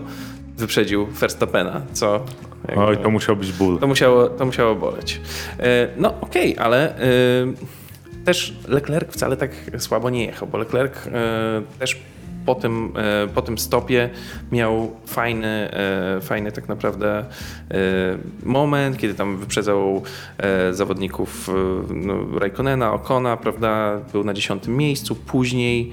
[0.58, 2.26] wyprzedził Verstappena, co
[2.76, 3.80] Oj, to musiał być ból.
[3.80, 5.22] to musiało, to musiało boleć.
[5.60, 7.04] E, No okej, ale e,
[8.26, 11.12] też Leclerc wcale tak słabo nie jechał, bo Leclerc e,
[11.80, 12.02] też
[12.46, 14.10] po tym, e, po tym stopie
[14.52, 17.26] miał fajny, e, fajny tak naprawdę
[18.44, 20.04] moment, kiedy tam wyprzedzał
[20.72, 21.50] zawodników
[21.90, 25.92] no, Raikkonena, Okona, prawda, był na dziesiątym miejscu, później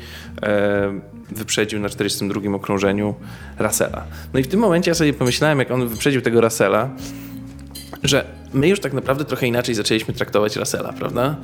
[1.31, 3.15] wyprzedził na 42 okrążeniu
[3.59, 4.05] Russella.
[4.35, 6.89] No i w tym momencie ja sobie pomyślałem, jak on wyprzedził tego Russella,
[8.03, 11.37] że my już tak naprawdę trochę inaczej zaczęliśmy traktować Russella, prawda?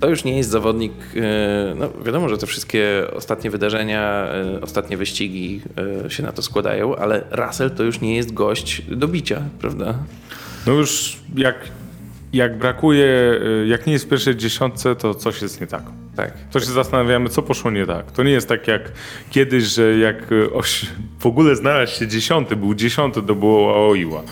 [0.00, 4.96] To już nie jest zawodnik, e, no wiadomo, że te wszystkie ostatnie wydarzenia, e, ostatnie
[4.96, 5.60] wyścigi
[6.06, 9.94] e, się na to składają, ale Russell to już nie jest gość do bicia, prawda?
[10.66, 11.56] No już jak,
[12.32, 16.03] jak brakuje, jak nie jest w pierwszej dziesiątce, to coś jest nie tak.
[16.16, 16.32] Tak.
[16.50, 18.12] To się zastanawiamy, co poszło nie tak.
[18.12, 18.92] To nie jest tak jak
[19.30, 20.86] kiedyś, że jak oś,
[21.18, 24.22] w ogóle znalazł się dziesiąty, był dziesiąty, to było Aoiła.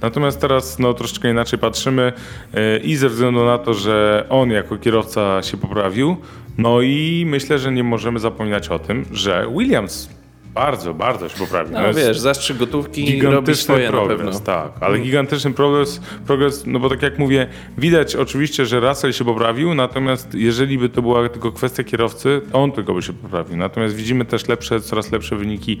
[0.00, 2.12] Natomiast teraz no, troszeczkę inaczej patrzymy
[2.54, 6.16] y, i ze względu na to, że on jako kierowca się poprawił,
[6.58, 10.08] no i myślę, że nie możemy zapominać o tym, że Williams
[10.54, 11.72] bardzo, bardzo się poprawił.
[11.72, 14.40] No jest wiesz, zastrzyk gotówki robi swoje na progres, pewno.
[14.40, 17.46] tak, ale gigantyczny progres, progres, no bo tak jak mówię,
[17.78, 22.62] widać oczywiście, że Russell się poprawił, natomiast jeżeli by to była tylko kwestia kierowcy, to
[22.62, 23.56] on tylko by się poprawił.
[23.56, 25.80] Natomiast widzimy też lepsze, coraz lepsze wyniki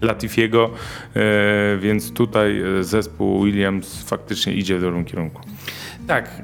[0.00, 0.70] Latifiego,
[1.16, 5.42] e, więc tutaj e, zespół Williams faktycznie idzie w dobrym kierunku.
[6.06, 6.42] Tak.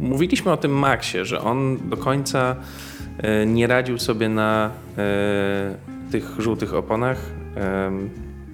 [0.00, 2.56] mówiliśmy o tym Maxie, że on do końca
[3.18, 7.18] e, nie radził sobie na e, tych żółtych oponach.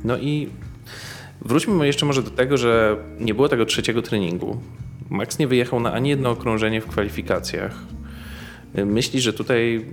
[0.05, 0.49] No i
[1.41, 4.61] wróćmy jeszcze może do tego, że nie było tego trzeciego treningu.
[5.11, 7.79] Max nie wyjechał na ani jedno okrążenie w kwalifikacjach.
[8.75, 9.87] Myśli, że tutaj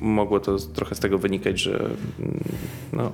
[0.00, 1.78] mogło to trochę z tego wynikać, że
[2.18, 2.44] mm,
[2.92, 3.12] no,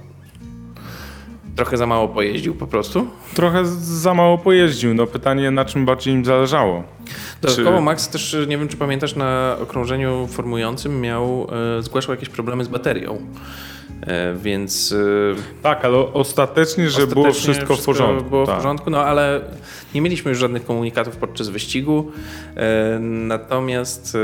[1.56, 3.06] trochę za mało pojeździł po prostu.
[3.34, 6.82] Trochę za mało pojeździł, no pytanie na czym bardziej im zależało.
[7.42, 12.28] Dodatkowo Czy- Max też, nie wiem czy pamiętasz, na okrążeniu formującym miał, e, zgłaszał jakieś
[12.28, 13.18] problemy z baterią.
[14.00, 18.30] E, więc e, Tak, ale ostatecznie, że było ostatecznie wszystko, w porządku.
[18.30, 18.56] Było w tak.
[18.56, 19.40] porządku, no ale
[19.94, 22.12] nie mieliśmy już żadnych komunikatów podczas wyścigu.
[22.56, 24.16] E, natomiast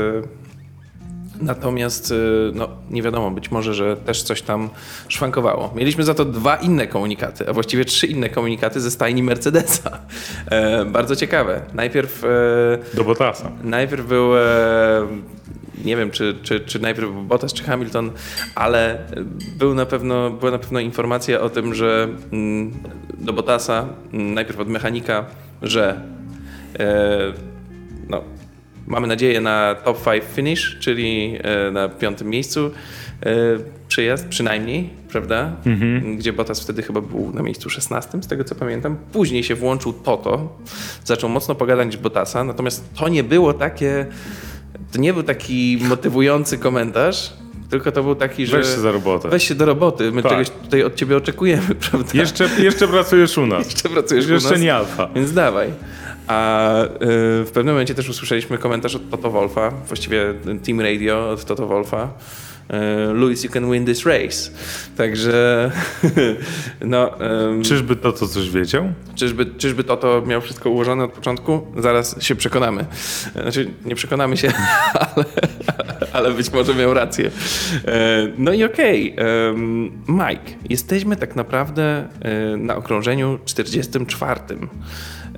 [1.41, 2.13] Natomiast,
[2.53, 4.69] no, nie wiadomo, być może, że też coś tam
[5.07, 5.73] szwankowało.
[5.75, 9.99] Mieliśmy za to dwa inne komunikaty, a właściwie trzy inne komunikaty ze stajni Mercedesa.
[10.45, 11.61] E, bardzo ciekawe.
[11.73, 13.51] Najpierw e, Do Bottasa.
[13.63, 14.41] Najpierw był, e,
[15.85, 18.11] nie wiem czy, czy, czy najpierw Bottas czy Hamilton,
[18.55, 19.07] ale
[19.57, 22.73] był na pewno, była na pewno informacja o tym, że mm,
[23.17, 25.25] do Bottasa, mm, najpierw od mechanika,
[25.61, 26.01] że
[26.79, 27.33] e,
[28.09, 28.23] no,
[28.87, 32.71] mamy nadzieję na top 5 finish, czyli e, na piątym miejscu
[33.25, 33.31] e,
[33.87, 35.51] przyjazd przynajmniej, prawda?
[36.17, 38.97] Gdzie Bottas wtedy chyba był na miejscu 16, z tego co pamiętam.
[39.11, 40.57] Później się włączył Toto,
[41.05, 44.05] zaczął mocno pogadać Bottasa, natomiast to nie było takie,
[44.91, 47.33] to nie był taki motywujący komentarz,
[47.69, 49.29] tylko to był taki, że Weź się za robotę.
[49.29, 50.31] weź się do roboty, my Tak.
[50.31, 52.09] czegoś tutaj od ciebie oczekujemy, prawda?
[52.13, 53.65] Jeszcze, jeszcze pracujesz u nas.
[53.65, 54.59] Jeszcze pracujesz u Jeszcze nas.
[54.61, 55.07] nie alfa.
[55.15, 55.69] Więc dawaj.
[56.27, 56.87] A y,
[57.45, 60.33] w pewnym momencie też usłyszeliśmy komentarz od Toto Wolfa, właściwie
[60.65, 62.03] Team Radio od Toto Wolfa.
[63.09, 64.51] y, Louis, you can win this race.
[64.97, 65.71] Także,
[66.81, 67.11] no,
[67.51, 68.93] ym, Czyżby to, co coś wiedział?
[69.15, 71.67] czyżby, czyżby Toto miał wszystko ułożone od początku?
[71.77, 72.85] Zaraz się przekonamy.
[73.33, 74.51] Znaczy, nie przekonamy się,
[75.15, 75.25] ale,
[76.13, 77.31] ale być może miał rację.
[77.87, 84.39] E, No i okej, em, Mike, jesteśmy tak naprawdę e, na okrążeniu 44.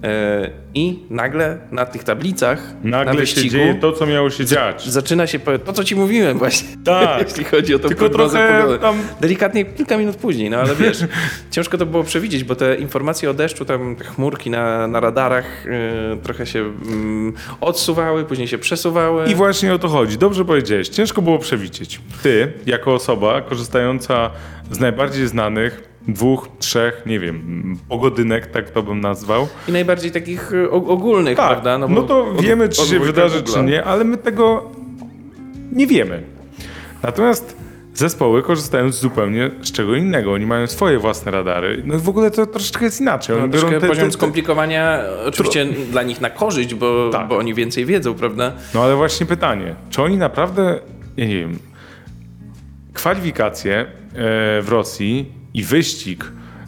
[0.03, 4.45] E, I nagle na tych tablicach na Nagle się wyścigu dzieje to, co miało się
[4.45, 4.89] dziać.
[4.89, 7.27] zaczyna się to, co ci mówiłem właśnie, Tak.
[7.29, 10.97] jeśli chodzi o to Tylko trochę tam- Delikatnie kilka minut później, no ale wiesz,
[11.51, 16.17] ciężko to było przewidzieć, bo te informacje o deszczu, tam chmurki na, na radarach yy,
[16.23, 19.25] trochę się mm, odsuwały, później się przesuwały.
[19.31, 20.17] I właśnie o to chodzi.
[20.17, 20.89] Dobrze powiedziałeś.
[20.89, 22.01] Ciężko było przewidzieć.
[22.23, 24.29] Ty, jako osoba korzystająca
[24.71, 29.47] z najbardziej znanych dwóch, trzech, nie wiem, pogodynek, tak to bym nazwał.
[29.67, 31.77] I najbardziej takich y, ogólnych, Tak, prawda?
[31.77, 34.71] no, bo to od- wiemy, czy się wydarzy, czy nie, ale my tego
[35.71, 36.23] nie wiemy.
[37.03, 37.57] Natomiast
[37.93, 40.33] zespoły korzystają z zupełnie z czego innego.
[40.33, 41.81] Oni mają swoje własne radary.
[41.85, 43.35] No w ogóle to troszeczkę jest inaczej.
[43.37, 47.09] No, Oni troszkę biorą te- poziom te- te- skomplikowania oczywiście dla nich na korzyść, bo,
[47.11, 47.27] Tak.
[47.27, 48.51] bo oni więcej wiedzą, prawda?
[48.73, 50.79] No ale właśnie pytanie, czy oni naprawdę,
[51.17, 51.59] ja nie wiem,
[52.93, 53.85] kwalifikacje e,
[54.61, 56.23] w Rosji i wyścig,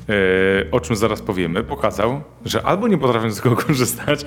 [0.09, 4.25] e, o czym zaraz powiemy, pokazał, że albo nie potrafią z tego korzystać,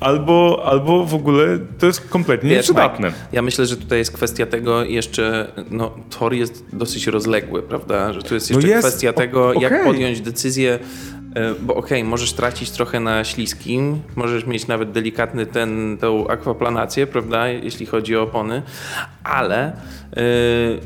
[0.00, 3.06] albo, albo w ogóle to jest kompletnie Wiesz, nieprzydatne.
[3.08, 8.12] Mike, ja myślę, że tutaj jest kwestia tego jeszcze, no tor jest dosyć rozległy, prawda?
[8.12, 9.84] Że tu jest No jeszcze jest, kwestia tego, jak okej.
[9.84, 10.78] podjąć decyzję,
[11.60, 17.48] bo okej, możesz tracić trochę na śliskim, możesz mieć nawet delikatny ten, tą akwaplanację, prawda,
[17.48, 18.62] jeśli chodzi o opony,
[19.24, 19.72] ale e,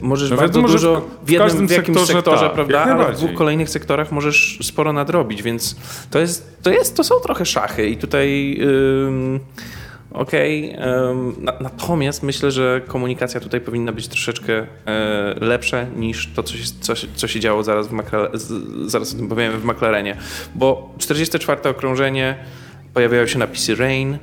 [0.01, 3.13] możesz No bardzo dużo w jednym, każdym w jakimś sektorze sektorze, tak, prawda, jak ale
[3.13, 5.77] w dwóch kolejnych sektorach możesz sporo nadrobić, więc
[6.11, 8.59] to jest, to jest, to są trochę szachy i tutaj...
[8.61, 9.41] ym,
[10.15, 10.77] Okej,
[11.39, 14.53] na, natomiast myślę, że komunikacja tutaj powinna być troszeczkę
[14.87, 17.93] e, lepsza niż to, co się, co, się- co się działo zaraz, w
[18.35, 18.53] z,
[18.91, 20.17] zaraz o tym powiemy w McLarenie.
[20.55, 22.35] Bo 44 okrążenie
[22.95, 24.19] pojawiają się napisy Rain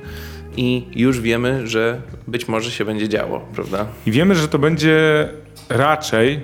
[0.56, 3.86] i już wiemy, że być może się będzie działo, prawda?
[4.06, 5.28] I wiemy, że to będzie
[5.68, 6.40] raczej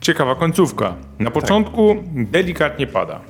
[0.00, 0.94] ciekawa końcówka.
[1.18, 3.20] Na początku delikatnie pada.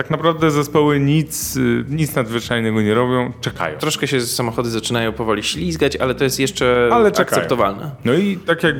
[0.00, 3.78] Tak naprawdę zespoły nic, y, nic nadzwyczajnego nie robią, czekają.
[3.78, 7.90] Troszkę się samochody zaczynają powoli ślizgać, ale to jest jeszcze Ale akceptowalne.
[8.04, 8.76] No i tak jak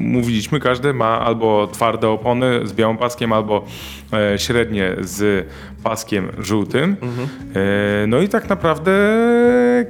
[0.00, 3.64] mówiliśmy, każdy ma albo twarde opony z białym paskiem, albo
[4.12, 5.46] e, średnie z
[5.82, 6.96] paskiem żółtym.
[7.54, 8.92] E, no i tak naprawdę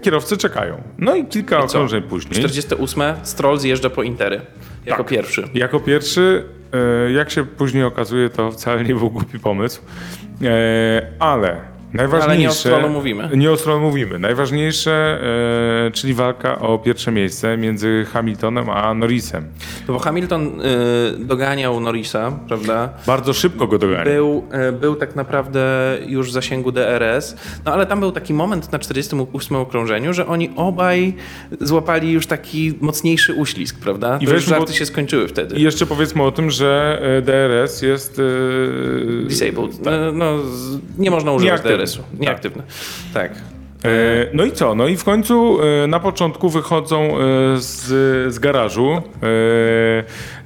[0.02, 0.82] kierowcy czekają.
[0.98, 2.34] No i kilka I okrążeń później.
[2.34, 4.40] 48 Stroll zjeżdża po Intery.
[4.86, 5.10] Jako Tak.
[5.12, 5.42] pierwszy.
[5.54, 6.44] Jako pierwszy,
[7.08, 9.82] e, jak się później okazuje, to wcale nie był głupi pomysł,
[10.44, 11.60] e, ale
[11.92, 12.68] najważniejsze...
[12.74, 13.28] Ale nie o mówimy.
[13.36, 14.18] Nie o mówimy.
[14.18, 15.20] Najważniejsze,
[15.86, 19.44] e, czyli walka o pierwsze miejsce między Hamiltonem a Norrisem.
[19.88, 22.88] No bo Hamilton y, doganiał Norrisa, prawda?
[23.06, 24.04] Bardzo szybko go dogania.
[24.04, 25.62] Był, y, był tak naprawdę
[26.06, 30.50] już w zasięgu DRS, no ale tam był taki moment na 48 okrążeniu, że oni
[30.56, 31.14] obaj
[31.60, 34.18] złapali już taki mocniejszy uślizg, prawda?
[34.20, 35.56] I już żarty się skończyły wtedy.
[35.56, 38.18] I jeszcze powiedzmy o tym, że e, DRS jest...
[38.18, 39.84] e, Disabled.
[39.84, 41.75] No, no, z- nie można używać Nieaktywny.
[41.76, 42.02] DRS-u.
[42.20, 42.62] Nieaktywny.
[43.14, 43.32] Tak.
[43.84, 43.88] E,
[44.32, 44.74] No i co?
[44.74, 47.10] No i w końcu e, na początku wychodzą e,
[47.58, 47.84] z,
[48.34, 49.02] z garażu,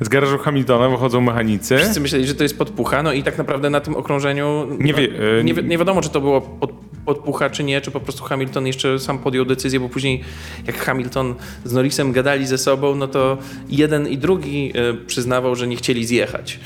[0.01, 1.77] z garażu Hamiltona wychodzą mechanicy.
[1.79, 4.99] Wszyscy myśleli, że to jest podpucha, no i tak naprawdę na tym okrążeniu Nie no,
[4.99, 5.09] wie-
[5.41, 6.71] e, nie, nie wiadomo, czy to było pod,
[7.07, 10.21] podpucha, czy nie, czy po prostu Hamilton jeszcze sam podjął decyzję, bo później
[10.67, 13.39] jak Hamilton z Norrisem gadali ze sobą, no to
[13.69, 14.73] jeden i drugi
[15.07, 16.61] przyznawał, że nie chcieli zjechać.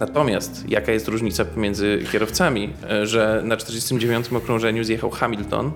[0.00, 5.72] Natomiast jaka jest różnica pomiędzy kierowcami, e, że na 49 okrążeniu zjechał Hamilton,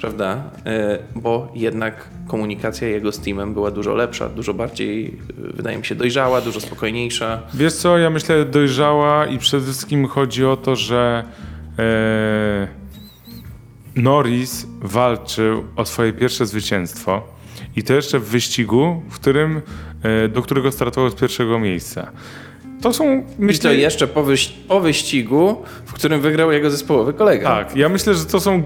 [0.00, 0.42] prawda?
[0.66, 5.12] E, Bo jednak komunikacja jego z teamem była dużo lepsza, dużo bardziej, e,
[5.56, 7.42] wydaje mi się, dojrzała, dużo spokojniejsza.
[7.54, 11.24] Wiesz co, ja myślę dojrzała i przede wszystkim chodzi o to, że
[11.78, 12.68] e,
[13.96, 17.22] Norris walczył o swoje pierwsze zwycięstwo
[17.76, 19.62] i to jeszcze w wyścigu, w którym,
[20.32, 22.12] do którego startował z pierwszego miejsca.
[22.80, 27.12] To są, I to myślę, jeszcze po, wyś- po wyścigu, w którym wygrał jego zespołowy
[27.12, 27.48] kolega.
[27.48, 28.62] tak, ja myślę, że to są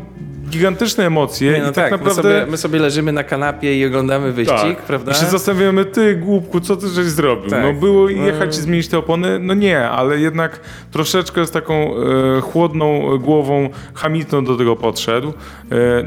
[0.51, 2.23] gigantyczne emocje Nie, no i tak, tak, naprawdę...
[2.23, 4.83] my, sobie, my sobie leżymy na kanapie i oglądamy wyścig, Tak.
[4.83, 5.13] prawda?
[5.13, 7.51] I się zastanawiamy, ty głupku, co ty żeś zrobił?
[7.51, 7.63] Tak.
[7.63, 9.39] No było jechać i zmienić te opony?
[9.39, 15.29] No nie, ale jednak troszeczkę z taką e, chłodną głową Hamilton do tego podszedł.
[15.29, 15.35] E,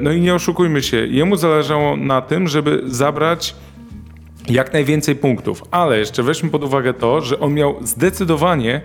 [0.01, 3.55] no i nie oszukujmy się, jemu zależało na tym, żeby zabrać
[4.49, 8.81] jak najwięcej punktów, ale jeszcze weźmy pod uwagę to, że on miał zdecydowanie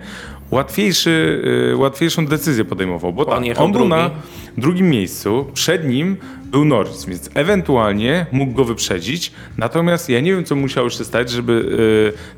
[0.51, 1.43] łatwiejszy,
[1.73, 4.21] e, łatwiejszą decyzję podejmował, bo tak, jechał on był na drugi.
[4.57, 10.43] drugim miejscu, przed nim był Norris, więc ewentualnie mógł go wyprzedzić, natomiast ja nie wiem,
[10.43, 11.77] co musiało się stać, żeby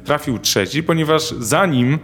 [0.01, 1.99] e, trafił trzeci, ponieważ za nim,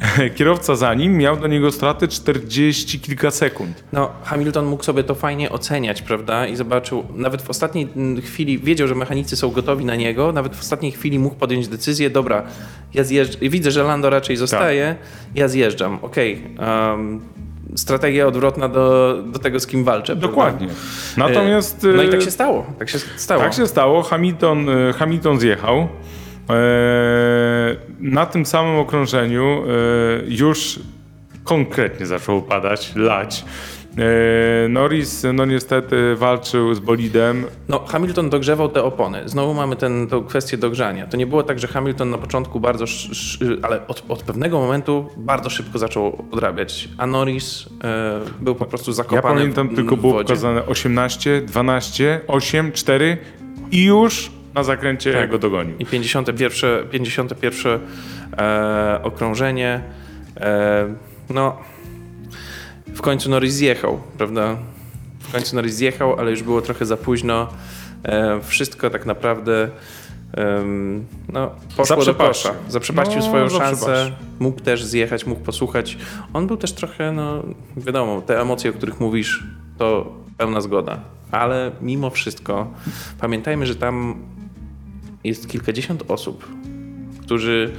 [0.36, 3.84] kierowca za nim miał do niego straty 40 kilka sekund.
[3.92, 6.46] No, Hamilton mógł sobie to fajnie oceniać, prawda?
[6.46, 10.56] I zobaczył, nawet w ostatniej mm, chwili wiedział, że mechanicy są gotowi na niego, nawet
[10.56, 12.42] w ostatniej chwili mógł podjąć decyzję, dobra,
[12.94, 14.96] ja zjeżdżam, widzę, że Lando raczej zostaje,
[15.34, 16.42] ja zjeżdżam, okej.
[16.58, 17.20] em,
[17.76, 20.06] strategia odwrotna do, do tego, z kim walczę.
[20.12, 20.28] prawda?
[20.28, 20.68] Dokładnie.
[21.16, 21.86] Natomiast...
[21.96, 23.42] No i e, tak się stało, tak się stało.
[23.42, 24.02] Tak się stało.
[24.02, 25.88] Hamilton, e, Hamilton zjechał.
[26.50, 29.68] E, Na tym samym okrążeniu e,
[30.28, 30.80] już
[31.44, 33.44] konkretnie zaczął padać, lać.
[34.64, 37.44] E, Norris no niestety walczył z bolidem.
[37.68, 39.22] No, Hamilton dogrzewał te opony.
[39.28, 39.76] Znowu mamy
[40.10, 41.06] tą kwestię dogrzania.
[41.06, 42.84] To nie było tak, że Hamilton na początku bardzo,
[43.62, 47.68] ale od, od pewnego momentu bardzo szybko zaczął odrabiać, a Norris
[48.40, 53.18] był po prostu Ja zakopany pamiętam w, tylko było pokazane 18, 12, 8, 4
[53.70, 55.30] i już na zakręcie Tak.
[55.30, 55.76] go dogonił.
[55.78, 57.80] I 51, 51
[58.38, 59.82] e, okrążenie.
[60.36, 60.94] E,
[61.30, 61.56] no,
[62.86, 64.56] w końcu Norris zjechał, prawda?
[65.20, 67.48] W końcu Norris zjechał, ale już było trochę za późno.
[68.04, 69.68] E, wszystko tak naprawdę
[71.32, 72.54] no, poszło do kosza.
[72.68, 74.12] Zaprzepaścił No, swoją szansę.
[74.38, 75.98] Mógł też zjechać, mógł posłuchać.
[76.32, 77.42] On był też trochę, no
[77.76, 79.44] wiadomo, te emocje, o których mówisz,
[79.78, 81.00] to pełna zgoda.
[81.30, 82.70] Ale mimo wszystko
[83.20, 84.16] pamiętajmy, że tam
[85.28, 86.48] jest kilkadziesiąt osób,
[87.22, 87.70] którzy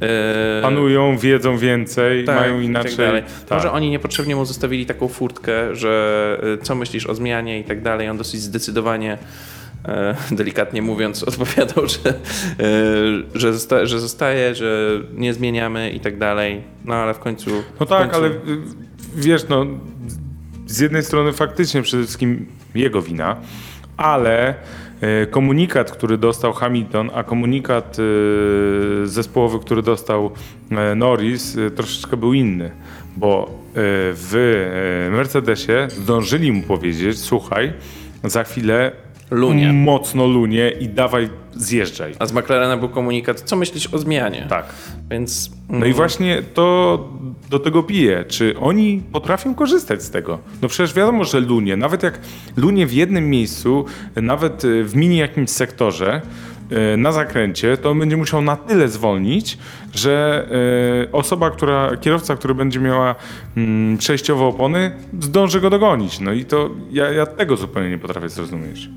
[0.00, 2.96] e, Panują, wiedzą więcej, tak, mają i inaczej.
[2.96, 3.58] Tak tak.
[3.58, 7.82] Może oni niepotrzebnie mu zostawili taką furtkę, że e, co myślisz o zmianie i tak
[7.82, 8.08] dalej.
[8.08, 9.18] On dosyć zdecydowanie,
[9.84, 12.14] e, delikatnie mówiąc, odpowiadał, że,
[13.34, 16.62] że, zosta, że zostaje, że nie zmieniamy i tak dalej.
[16.84, 17.50] No ale w końcu.
[17.80, 18.60] No tak, końcu, ale y,
[19.16, 19.66] wiesz, no
[20.66, 23.36] z jednej strony faktycznie przede wszystkim jego wina,
[23.96, 24.54] ale
[25.30, 30.30] komunikat, który dostał Hamilton, a komunikat y, zespołowy, który dostał
[30.92, 32.70] y, Norris, troszeczkę był inny,
[33.16, 37.72] bo w Mercedesie zdążyli mu powiedzieć, słuchaj,
[38.24, 38.92] za chwilę
[39.30, 39.72] Lunie.
[39.72, 42.14] mocno lunie i dawaj zjeżdżaj.
[42.18, 44.46] A z McLarena był komunikat, co myślisz o zmianie?
[44.48, 44.66] Tak.
[45.10, 45.50] Więc.
[45.68, 47.08] No i właśnie to
[47.50, 48.24] do tego pije?
[48.24, 50.38] Czy oni potrafią korzystać z tego?
[50.62, 52.20] No przecież wiadomo, że lunie, nawet jak
[52.56, 53.84] lunie w jednym miejscu,
[54.16, 56.22] nawet y, w mini jakimś sektorze,
[56.94, 59.58] y, na zakręcie, to on będzie musiał na tyle zwolnić,
[59.94, 60.46] że
[61.08, 63.14] y, osoba, która, kierowca, który będzie miała
[63.56, 66.20] mm, przejściowe opony, zdąży go dogonić.
[66.20, 68.88] No i to ja, ja tego zupełnie nie potrafię zrozumieć.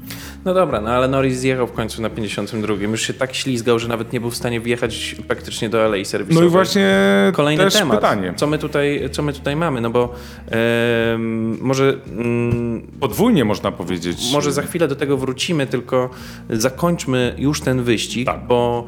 [0.46, 2.74] No dobra, no ale Norris zjechał w końcu na 52.
[2.76, 6.41] Już się tak ślizgał, że nawet nie był w stanie wjechać praktycznie do alei serwisowej.
[6.44, 6.89] No i właśnie
[7.34, 7.98] Kolejny temat.
[7.98, 8.34] pytanie.
[8.36, 9.82] Co my tutaj, co my tutaj mamy?
[9.82, 10.14] No bo
[10.52, 14.18] em, może, mm, Podwójnie można powiedzieć.
[14.34, 16.10] może za chwilę do tego wrócimy, tylko
[16.50, 18.48] zakończmy już ten wyścig, Tak.
[18.48, 18.88] bo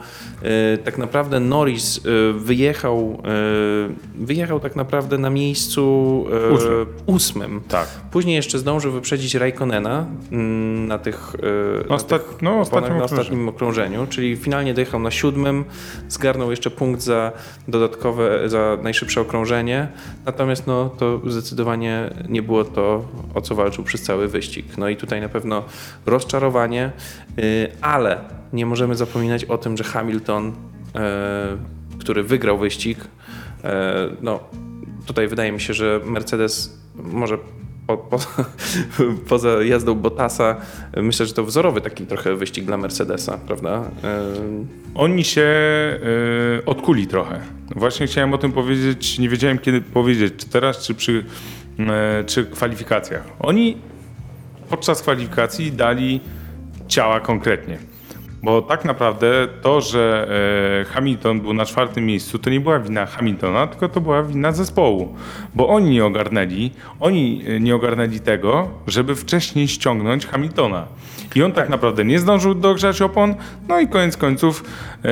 [0.74, 6.86] e, tak naprawdę Norris e, wyjechał, e, wyjechał tak naprawdę na miejscu e, Ósmym.
[7.06, 7.62] ósmym.
[7.68, 7.88] Tak.
[8.12, 11.36] Później jeszcze zdążył wyprzedzić Raikkonena mm, na tych,
[11.86, 13.22] e, na Osta- tych no, ostatnim na okrążeniu.
[13.22, 15.66] ostatnim okrążeniu, czyli finalnie dojechał na siódmym,
[16.10, 17.32] zgarnął jeszcze punkt za
[17.68, 19.88] dodatkowe, za najszybsze okrążenie,
[20.26, 24.78] natomiast no, to zdecydowanie nie było to, o co walczył przez cały wyścig.
[24.78, 25.64] No i tutaj na pewno
[26.06, 26.92] rozczarowanie,
[27.40, 28.18] y, ale
[28.54, 30.54] nie możemy zapominać o tym, że Hamilton,
[32.06, 32.98] który wygrał wyścig,
[33.64, 34.40] e, no
[35.06, 37.38] tutaj wydaje mi się, że Mercedes może
[37.88, 38.20] po, po,
[39.30, 40.56] poza jazdą Bottasa,
[40.98, 43.84] myślę, że to wzorowy taki trochę wyścig dla Mercedesa, prawda?
[44.40, 45.42] Ym, Oni się
[46.62, 47.40] y, odkuli trochę.
[47.76, 51.26] Właśnie chciałem o tym powiedzieć, nie wiedziałem kiedy powiedzieć, czy teraz, czy przy
[52.26, 53.24] czy kwalifikacjach.
[53.40, 53.78] Oni
[54.70, 56.22] podczas kwalifikacji dali
[56.88, 57.78] ciała konkretnie.
[58.46, 60.28] Bo tak naprawdę to, że
[60.82, 64.52] e, Hamilton był na czwartym miejscu, to nie była wina Hamiltona, tylko to była wina
[64.52, 65.16] zespołu.
[65.56, 70.88] Bo oni nie ogarnęli, oni e, nie ogarnęli tego, żeby wcześniej ściągnąć Hamiltona.
[71.36, 73.36] I on tak, naprawdę nie zdążył dogrzać opon,
[73.68, 74.64] no i koniec końców,
[75.06, 75.10] e,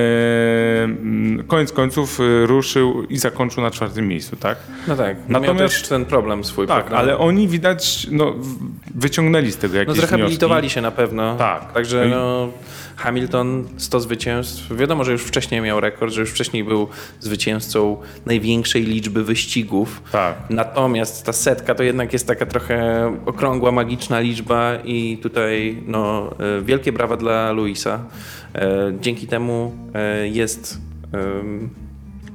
[1.47, 4.57] koniec końców ruszył i zakończył na czwartym miejscu, tak?
[4.87, 5.59] No tak, Natomiast...
[5.59, 6.67] miał też ten problem swój.
[6.67, 6.97] Tak, prawda?
[6.97, 8.33] ale oni widać, no,
[8.95, 10.75] wyciągnęli z tego No jakieś zrehabilitowali wnioski.
[10.75, 11.35] się na pewno.
[11.35, 11.73] Tak.
[11.73, 12.51] Także No no,
[13.23, 14.77] Hamilton 100 zwycięstw.
[14.77, 16.87] Wiadomo, że już wcześniej miał rekord, że już wcześniej był
[17.19, 20.03] zwycięzcą największej liczby wyścigów.
[20.11, 20.35] Tak.
[20.49, 26.61] Natomiast ta setka to jednak jest taka trochę okrągła, magiczna liczba i tutaj no, e,
[26.61, 28.05] wielkie brawa dla Luisa.
[28.55, 30.77] E, Dzięki temu e, jest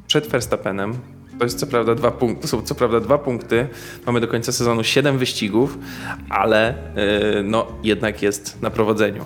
[0.07, 0.95] przed Verstappenem.
[1.39, 3.67] To jest co prawda dwa punkty, to są co prawda dwa punkty.
[4.07, 5.79] Mamy do końca sezonu siedem wyścigów,
[6.29, 6.75] ale e,
[7.43, 9.25] no, jednak jest na prowadzeniu.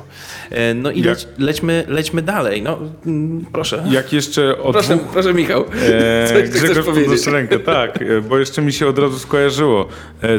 [0.51, 2.63] E, No i leć, lećmy, lećmy dalej.
[2.63, 3.85] No, mm, proszę.
[3.91, 5.09] Jak jeszcze o Proszę, dwóch...
[5.13, 5.65] proszę Michał.
[5.83, 7.27] E, Coś ty Grzegorz powiedzieć?
[7.27, 9.89] rękę, tak, e, bo jeszcze mi się od razu skojarzyło.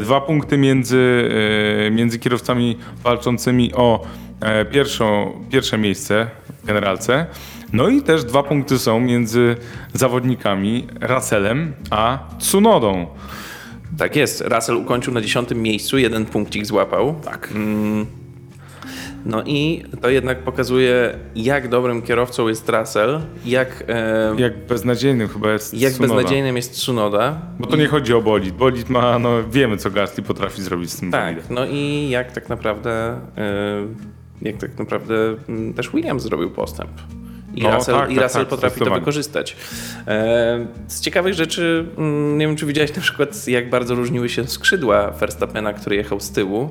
[0.02, 1.30] Dwa punkty między,
[1.90, 4.06] między kierowcami walczącymi o
[4.72, 6.26] pierwszą, pierwsze miejsce
[6.62, 7.26] w generalce.
[7.74, 9.56] No i też dwa punkty są między
[9.92, 13.06] zawodnikami Russellem a Tsunodą.
[13.98, 14.40] Tak jest.
[14.40, 17.14] Russell ukończył na dziesiątym miejscu, jeden punkcik złapał.
[17.24, 17.48] Tak.
[19.26, 25.52] No i to jednak pokazuje, jak dobrym kierowcą jest Russell, jak, e, Jak beznadziejnym chyba
[25.52, 26.14] jest jak Tsunoda.
[26.14, 27.40] beznadziejnym jest Tsunoda.
[27.58, 28.54] Bo to nie chodzi o bolid.
[28.54, 31.54] Bolid ma, no wiemy co Gasly potrafi zrobić z tym Tak, bolidem.
[31.54, 33.86] no i jak tak naprawdę, e,
[34.42, 35.14] jak tak naprawdę
[35.48, 36.90] mm, też Williams zrobił postęp.
[37.56, 39.56] I No, Russell, tak, i tak, Russell tak, potrafi to wykorzystać.
[40.06, 44.46] E, z ciekawych rzeczy, mm, nie wiem czy widziałeś na przykład, jak bardzo różniły się
[44.46, 46.70] skrzydła Verstappena, który jechał z tyłu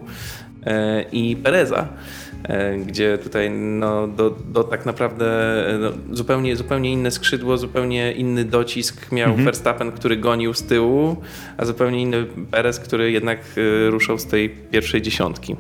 [0.66, 1.88] e, i Pereza.
[2.44, 5.26] E, Gdzie tutaj no, do, do tak naprawdę
[5.70, 9.46] e, no, zupełnie, zupełnie inne skrzydło, zupełnie inny docisk miał Mhm.
[9.46, 11.16] Verstappen, który gonił z tyłu,
[11.58, 13.39] a zupełnie inny Perez, który jednak
[13.88, 15.56] e, ruszał z tej pierwszej dziesiątki.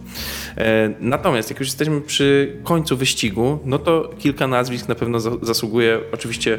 [0.99, 5.99] Natomiast jak już jesteśmy przy końcu wyścigu, no to kilka nazwisk na pewno za- zasługuje.
[6.13, 6.57] Oczywiście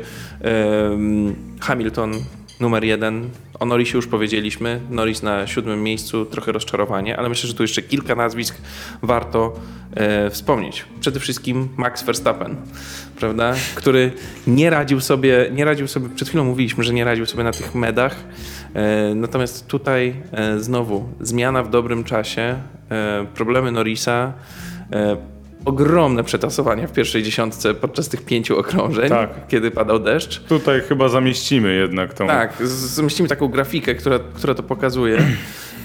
[1.61, 2.13] Hamilton
[2.61, 3.31] numer jeden.
[3.61, 4.81] O Norrisie już powiedzieliśmy.
[4.91, 8.57] Norris na siódmym miejscu, trochę rozczarowanie, ale myślę, że tu jeszcze kilka nazwisk
[9.03, 9.61] warto
[9.95, 10.85] e, wspomnieć.
[11.01, 12.57] Przede wszystkim Max Verstappen,
[13.17, 13.55] prawda?
[13.75, 14.13] Który
[14.47, 17.75] nie radził sobie, nie radził sobie, przed chwilą mówiliśmy, że nie radził sobie na tych
[17.75, 18.17] medach.
[18.75, 22.59] E, natomiast tutaj e, znowu zmiana w dobrym czasie,
[22.91, 24.33] e, problemy Norrisa,
[24.93, 25.34] e,
[25.65, 29.31] ogromne przetasowania w pierwszej dziesiątce podczas tych pięciu okrążeń, Tak.
[29.49, 30.41] kiedy padał deszcz.
[30.41, 32.27] Tutaj chyba zamieścimy jednak tą...
[32.27, 35.19] Tak, zamieścimy taką grafikę, która, która to pokazuje.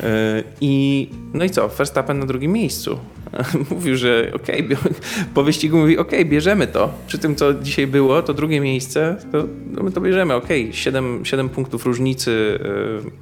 [0.04, 1.68] E, I no i co?
[1.70, 3.00] Verstappen na drugim miejscu.
[3.72, 4.78] Mówił, że okej, bie-
[5.36, 6.94] po wyścigu mówi, okej, bierzemy to.
[7.08, 11.26] Przy tym, co dzisiaj było, to drugie miejsce, to no my to bierzemy, okej, 7,
[11.26, 12.60] 7 punktów różnicy,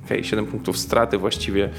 [0.04, 1.70] e, okej, 7 punktów straty właściwie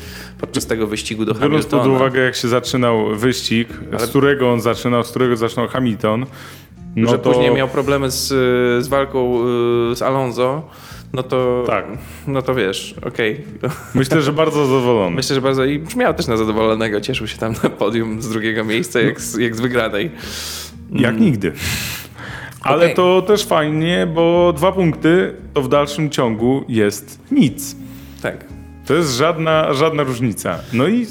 [0.40, 1.96] podczas tego wyścigu do Biorąc pod Hamiltona.
[1.96, 3.68] uwagę, jak się zaczynał wyścig,
[3.98, 6.26] z którego on zaczynał, z którego zaczynał Hamilton,
[6.96, 8.26] no że to później miał problemy z,
[8.84, 9.40] z walką
[9.92, 10.62] y, z Alonso,
[11.12, 11.84] no to, Tak.
[12.26, 13.44] no to wiesz, okej.
[13.94, 15.16] Myślę, że bardzo zadowolony.
[15.16, 17.00] Myślę, że bardzo i brzmiał też na zadowolonego.
[17.00, 20.10] Cieszył się tam na podium z drugiego miejsca, jak z, jak z wygranej.
[20.92, 21.52] Jak nigdy.
[22.60, 22.94] Ale Okej.
[22.94, 27.76] to też fajnie, bo dwa punkty to w dalszym ciągu jest nic.
[28.22, 28.44] Tak.
[28.86, 30.58] To jest żadna, żadna różnica.
[30.72, 31.06] No i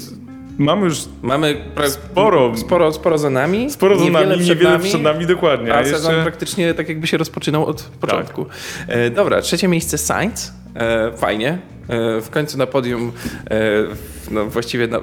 [0.58, 2.56] mamy już Mamy pra- Sporo.
[2.56, 3.70] sporo, sporo za nami.
[3.70, 5.74] sporo za nami, przed niewiele nami, przed nami, dokładnie.
[5.74, 6.22] A A sezon jeszcze...
[6.22, 8.46] praktycznie tak jakby się rozpoczynał od początku.
[8.88, 10.52] E, dobra, trzecie miejsce Sainz.
[10.76, 11.58] E, fajnie.
[11.88, 13.12] E, w końcu na podium,
[13.50, 13.60] e,
[14.30, 15.00] no właściwie na,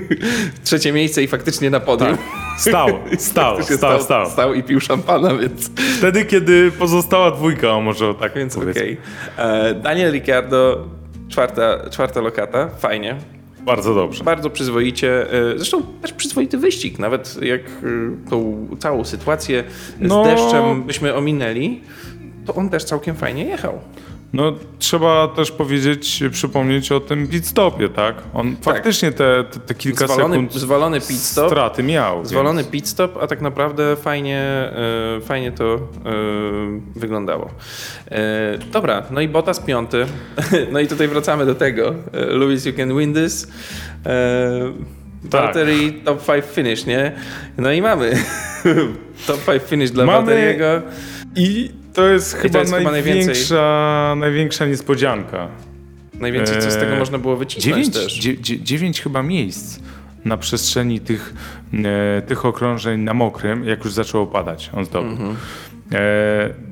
[0.64, 2.16] trzecie miejsce i faktycznie na podium.
[2.58, 2.88] Stał,
[3.18, 4.30] stał, Faktycznie stał, stał.
[4.30, 8.96] stał i pił szampana, więc, Wtedy, kiedy pozostała dwójka, o może tak więc okej.
[9.36, 10.84] E, Daniel Ricciardo,
[11.28, 13.16] czwarta, czwarta lokata, fajnie.
[13.64, 14.24] Bardzo dobrze.
[14.24, 15.32] Bardzo przyzwoicie.
[15.32, 16.98] e, Zresztą też przyzwoity wyścig.
[16.98, 19.64] Nawet jak e, tą całą sytuację
[20.00, 20.24] No.
[20.24, 21.80] z deszczem byśmy ominęli,
[22.46, 23.78] to on też całkiem fajnie jechał.
[24.32, 28.14] No, trzeba też powiedzieć, przypomnieć o tym pit stopie, tak?
[28.34, 31.46] On faktycznie te, te, te kilka Zwalony, sekund zwalony pit stop.
[31.50, 32.24] straty miał.
[32.24, 34.38] Zwalony więc- pit stop, a tak naprawdę fajnie,
[35.16, 35.78] e, fajnie to e,
[36.96, 37.50] wyglądało.
[38.10, 40.06] E, dobra, no i Bottas piąty.
[40.72, 41.94] No i tutaj wracamy do tego.
[42.12, 43.46] Lewis, you can win this.
[44.06, 44.72] E,
[45.30, 45.54] Tak.
[46.04, 47.12] Top 5 finish, nie?
[47.58, 48.12] No i mamy
[49.26, 50.64] top 5 finish dla Mamy- Valtteriego.
[51.36, 55.48] I to jest chyba, jest chyba największa, największa niespodzianka.
[56.20, 58.18] Najwięcej co z tego Eee, można było wycisnąć Dziewięć, też.
[58.18, 59.80] dzie, dzie, dziewięć chyba miejsc
[60.24, 61.34] na przestrzeni tych,
[61.84, 65.10] e, tych okrążeń na mokrym, jak już zaczęło padać, on zdobył.
[65.10, 65.36] Mhm.
[65.92, 66.69] E, to,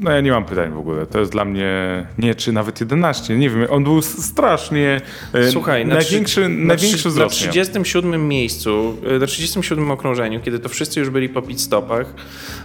[0.00, 1.06] no ja nie mam pytań w ogóle.
[1.06, 3.36] To jest dla mnie nie, czy nawet 11.
[3.36, 5.00] Nie wiem, on był strasznie
[5.32, 7.30] e, Słuchaj, na, największy, trzy- na, największy na miał.
[7.30, 12.14] 37 miejscu, y, na 37 okrążeniu, kiedy to wszyscy już byli po pit stopach,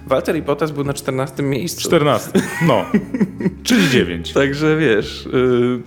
[0.08, 1.82] Walter Bottas był na 14 miejscu.
[1.82, 2.32] 14.
[2.68, 2.86] No.
[3.64, 4.34] Czyli 9.
[4.34, 5.80] Także wiesz, y,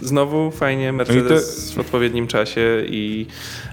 [0.00, 3.26] znowu fajnie No Mercedes w odpowiednim czasie i,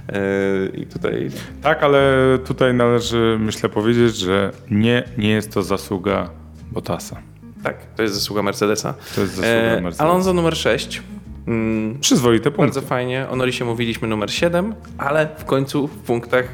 [0.10, 1.30] y, i tutaj
[1.62, 2.14] Tak, ale
[2.46, 6.30] tutaj należy, myślę, powiedzieć, że nie, nie jest to zasługa
[6.74, 7.22] Bottasa.
[7.64, 8.94] tak, to jest zasługa Mercedesa.
[9.16, 10.04] To jest zasługa E, Mercedesa.
[10.04, 11.02] Alonso numer 6.
[11.48, 12.62] Mm, Przyzwoite punkty.
[12.62, 13.28] Bardzo fajnie.
[13.30, 16.46] O Norrisie mówiliśmy numer 7, ale w końcu w punktach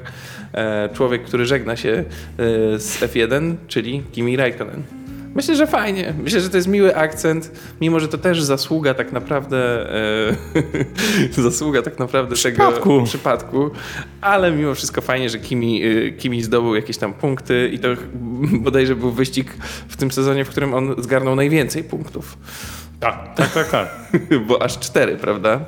[0.54, 2.04] e, człowiek, który żegna się e,
[2.80, 4.84] z F1, czyli Kimi Raikkonen.
[5.40, 6.14] Myślę, że fajnie.
[6.24, 9.90] Myślę, że to jest miły akcent, mimo że to też zasługa tak naprawdę
[11.36, 12.90] e, zasługa tak naprawdę Przypadku.
[12.90, 13.72] tego przypadku,
[14.22, 17.88] ale mimo wszystko fajnie, że Kimi, e, Kimi zdobył jakieś tam punkty i to
[18.66, 19.54] bodajże był wyścig
[19.88, 22.38] w tym sezonie, w którym on zgarnął najwięcej punktów.
[23.00, 23.90] Tak, tak, tak, tak.
[24.48, 25.60] bo aż cztery, prawda?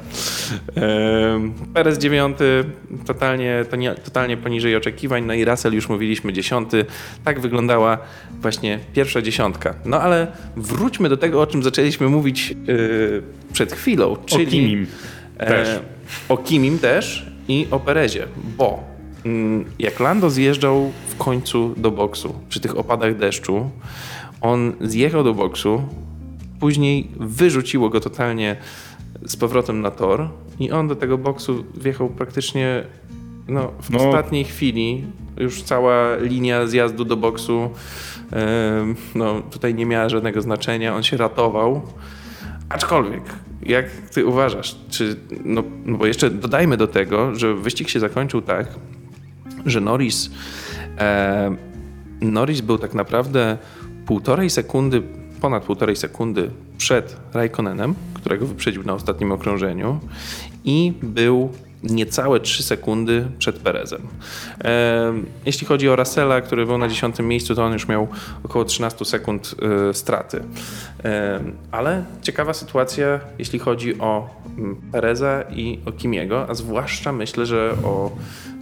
[1.74, 2.64] Perez dziewiąty,
[3.06, 6.86] totalnie, to nie, totalnie poniżej oczekiwań, no i Russell już mówiliśmy dziesiąty.
[7.24, 7.98] Tak wyglądała
[8.42, 9.74] właśnie pierwsza dziesiątka.
[9.86, 13.24] No ale wróćmy do tego, o czym zaczęliśmy mówić yy,
[13.54, 14.88] przed chwilą, czyli Kimim
[15.38, 15.70] też.
[15.70, 15.80] E,
[16.30, 18.28] o Kimim też i o Perezie,
[18.58, 18.84] bo
[19.26, 23.70] mm, jak Lando zjeżdżał w końcu do boksu przy tych opadach deszczu,
[24.42, 25.84] on zjechał do boksu,
[26.62, 28.56] później wyrzuciło go totalnie
[29.26, 32.84] z powrotem na tor i on do tego boksu wjechał praktycznie
[33.48, 34.08] no, w No.
[34.08, 35.04] ostatniej chwili.
[35.38, 37.70] Już cała linia zjazdu do boksu
[38.32, 40.96] em, no, tutaj nie miała żadnego znaczenia.
[40.96, 41.82] On się ratował.
[42.70, 43.24] Aczkolwiek,
[43.64, 48.42] jak ty uważasz, czy, no, no bo jeszcze dodajmy do tego, że wyścig się zakończył
[48.42, 48.68] tak,
[49.66, 50.32] że Norris,
[50.98, 51.56] e,
[52.22, 53.58] Norris był tak naprawdę
[54.06, 55.02] półtorej sekundy,
[55.42, 60.00] ponad półtorej sekundy przed Raikkonenem, którego wyprzedził na ostatnim okrążeniu
[60.66, 61.50] i był
[61.84, 64.02] niecałe 3 sekundy przed Perezem.
[65.46, 68.08] Jeśli chodzi o Russella, który był na 10 miejscu, to on już miał
[68.44, 69.56] około 13 sekund
[69.90, 70.44] e, straty.
[71.72, 74.30] Ale ciekawa sytuacja, jeśli chodzi o
[74.92, 78.12] Pereza i o Kimiego, a zwłaszcza myślę, że o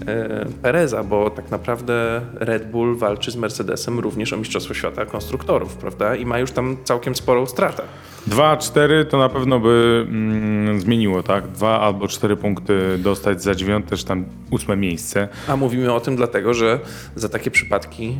[0.08, 5.76] e, Pereza, bo tak naprawdę Red Bull walczy z Mercedesem również o Mistrzostwo Świata Konstruktorów,
[5.76, 6.16] prawda?
[6.16, 7.84] I ma już tam całkiem sporą stratę.
[8.28, 11.48] 2-4 to na pewno by mm, zmieniło, tak?
[11.48, 15.28] Dwa albo cztery punkty dostać za dziewiąte, czy tam ósme miejsce.
[15.48, 16.80] A mówimy o tym dlatego, że
[17.16, 18.18] za takie przypadki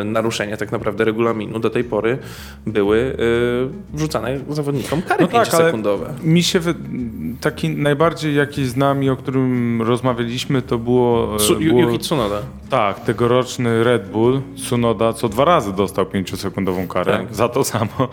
[0.00, 2.18] e, naruszenia tak naprawdę regulaminu do tej pory
[2.66, 3.16] były
[3.92, 6.06] e, wrzucane zawodnikom kary No tak, ale 5-sekundowe.
[6.24, 6.74] mi się wy...
[7.40, 12.38] taki najbardziej jaki z nami, o którym rozmawialiśmy, to było, e, Su- było Yuki Tsunoda.
[12.70, 17.34] tak, tegoroczny Red Bull, Sunoda, co dwa razy dostał 5-sekundową karę Tak.
[17.34, 18.08] za to samo.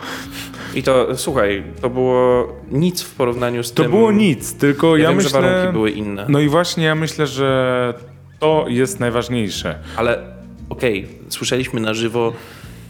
[0.75, 3.91] I to, słuchaj, to było nic w porównaniu z To tym...
[3.91, 5.29] było nic, tylko Ja, ja, wiem, myślę...
[5.31, 7.93] że warunki były inne, No i właśnie ja myślę, że
[8.39, 9.79] to jest najważniejsze.
[9.95, 10.19] ale
[10.69, 12.33] okej, słyszeliśmy na żywo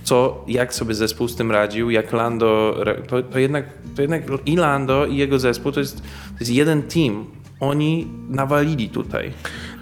[0.04, 2.78] co, jak sobie zespół z tym radził, jak Lando,
[3.08, 3.66] to, to, jednak,
[3.96, 7.26] to jednak i Lando i jego zespół to jest, to jest jeden team.
[7.60, 9.32] Oni nawalili tutaj.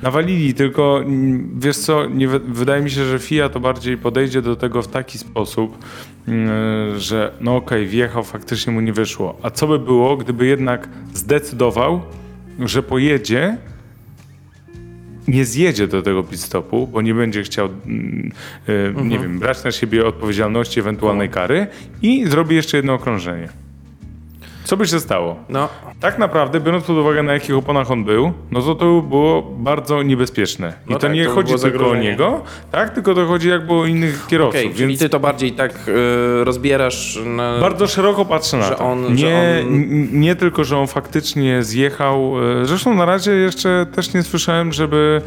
[0.02, 1.02] Nawalili, tylko
[1.58, 5.18] wiesz co, nie, wydaje mi się, że FIA to bardziej podejdzie do tego w taki
[5.18, 5.78] sposób,
[6.98, 9.38] że no okej, okay, wjechał, faktycznie mu nie wyszło.
[9.42, 12.02] A co by było, gdyby jednak zdecydował,
[12.60, 13.58] że pojedzie
[15.28, 18.32] nie zjedzie do tego pit stopu, bo nie będzie chciał, mm,
[18.68, 19.10] mhm.
[19.10, 21.34] nie wiem, brać na siebie odpowiedzialności ewentualnej no.
[21.34, 21.68] kary
[22.02, 23.50] i zrobi jeszcze jedno okrążenie.
[24.72, 25.36] Co by się stało?
[25.50, 25.70] No.
[26.00, 30.04] Tak naprawdę, biorąc pod uwagę na jakich oponach on był, no to to było bardzo
[30.04, 30.74] niebezpieczne.
[30.88, 32.42] I no to tak, nie to chodzi tylko o niego,
[32.72, 32.90] tak?
[32.90, 34.62] Tylko to chodzi jakby o innych kierowców.
[34.62, 35.00] Okay, więc...
[35.00, 37.60] ty to bardziej tak y, rozbierasz na...
[37.60, 38.86] Bardzo szeroko patrzę na to.
[38.86, 40.20] On, nie, on...
[40.20, 42.34] nie tylko, że on faktycznie zjechał.
[42.62, 45.22] Y, zresztą na razie jeszcze też nie słyszałem, żeby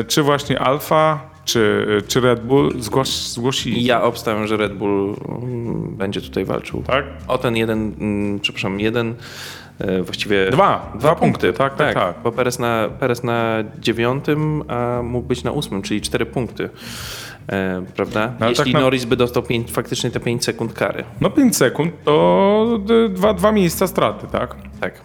[0.00, 3.84] y, czy właśnie Alfa czy, czy Red Bull zgłos, zgłosili?
[3.84, 6.82] Ja obstawiam, że Red Bull mm, będzie tutaj walczył.
[6.82, 7.04] Tak?
[7.28, 9.14] O ten jeden, mm, przepraszam, jeden
[9.78, 10.50] e, właściwie...
[10.50, 11.94] Dwa, dwa, dwa punkty, tak, tak, tak.
[11.94, 12.22] tak.
[12.22, 16.70] Bo Perez na, Perez na dziewiątym, a mógł być na ósmym, czyli cztery punkty.
[17.48, 18.32] E, prawda?
[18.40, 18.80] No, Jeśli tak na...
[18.80, 21.04] Norris by dostał pięć, faktycznie te 5 sekund kary.
[21.20, 22.80] No 5 sekund to
[23.10, 24.56] dwa, dwa miejsca straty, tak?
[24.80, 25.00] Tak.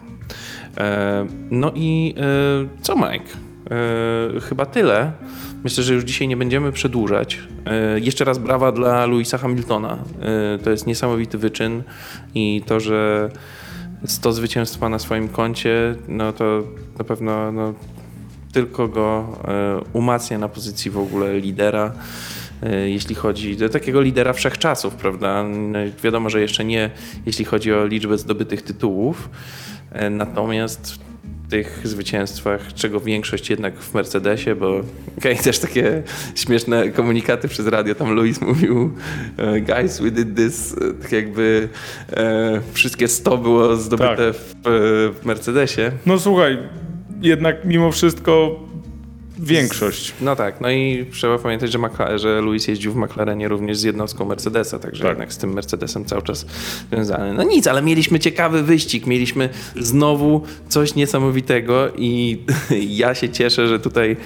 [0.78, 3.26] E, no i e, co Mike?
[3.72, 5.12] E, chyba tyle.
[5.64, 7.40] Myślę, że już dzisiaj nie będziemy przedłużać.
[7.66, 9.98] E, jeszcze raz brawa dla Louisa Hamiltona.
[10.22, 11.84] E, to jest niesamowity wyczyn
[12.36, 13.30] i to, że
[14.06, 16.64] 100 zwycięstwa na swoim koncie, no to
[16.98, 17.74] na pewno no,
[18.54, 21.92] tylko go e, umacnia na pozycji w ogóle lidera
[22.86, 25.44] jeśli chodzi do takiego lidera wszechczasów, prawda?
[25.44, 26.90] No, wiadomo, że jeszcze nie,
[27.26, 29.30] jeśli chodzi o liczbę zdobytych tytułów,
[30.12, 31.00] natomiast
[31.50, 34.82] tych zwycięstwach, czego większość jednak w Mercedesie, bo
[35.18, 36.04] okay, też takie
[36.36, 38.94] śmieszne komunikaty przez radio, tam Luis mówił
[39.38, 41.70] e, guys, we did this, e, tak jakby
[42.12, 44.36] e, wszystkie 100 było zdobyte tak.
[44.36, 44.54] w,
[45.22, 45.92] w Mercedesie.
[46.06, 46.58] No słuchaj,
[47.22, 48.60] jednak mimo wszystko
[49.42, 50.14] Większość.
[50.22, 54.26] No tak, no i trzeba pamiętać, że, że Luis jeździł w McLarenie również z jednostką
[54.26, 55.10] Mercedesa, także tak.
[55.10, 56.46] jednak z tym Mercedesem cały czas
[56.92, 57.34] związany.
[57.34, 62.40] No nic, ale mieliśmy ciekawy wyścig, mieliśmy znowu coś niesamowitego i
[63.02, 64.18] ja się cieszę, że tutaj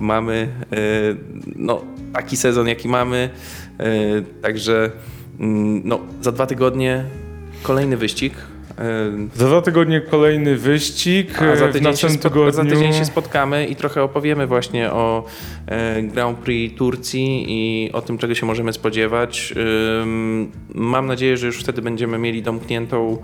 [0.00, 1.16] mamy y,
[1.56, 1.82] no,
[2.12, 3.30] taki sezon, jaki mamy,
[3.80, 4.90] y, także
[5.40, 7.04] mm, no, za dwa tygodnie
[7.62, 8.34] kolejny wyścig,
[9.34, 11.42] za dwa tygodnie kolejny wyścig.
[11.42, 12.52] A za tydzień, się, tygodniu...
[12.52, 15.24] za tydzień się spotkamy i trochę opowiemy właśnie o
[15.66, 19.54] e, Grand Prix Turcji i o tym, czego się możemy spodziewać.
[20.74, 23.18] Mam nadzieję, że już wtedy będziemy mieli domkniętą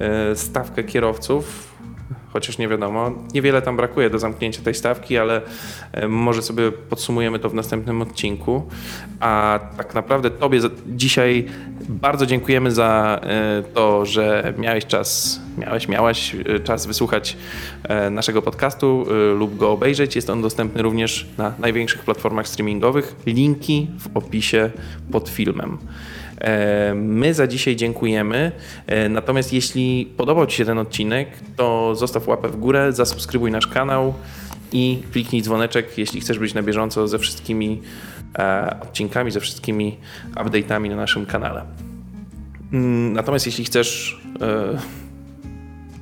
[0.00, 1.70] e, stawkę kierowców
[2.32, 3.10] chociaż nie wiadomo.
[3.34, 5.42] Niewiele tam brakuje do zamknięcia tej stawki, ale
[5.92, 8.62] e, może sobie podsumujemy to w następnym odcinku.
[9.20, 11.46] A tak naprawdę Tobie dzisiaj
[11.88, 17.36] bardzo dziękujemy za e, to, że miałeś czas, miałeś, miałaś e, czas wysłuchać
[18.10, 19.06] naszego podcastu
[19.38, 20.16] lub go obejrzeć.
[20.16, 23.16] Jest on dostępny również na największych platformach streamingowych.
[23.26, 24.70] Linki w opisie
[25.12, 25.78] pod filmem.
[26.40, 28.52] E, my za dzisiaj dziękujemy.
[28.86, 33.66] E, natomiast jeśli podobał Ci się ten odcinek, to zostaw łapę w górę, zasubskrybuj nasz
[33.66, 34.14] kanał
[34.72, 37.82] i kliknij dzwoneczek, jeśli chcesz być na bieżąco ze wszystkimi
[38.38, 39.96] e, odcinkami, ze wszystkimi
[40.36, 41.64] update'ami na naszym kanale.
[42.72, 44.20] Mm, natomiast jeśli chcesz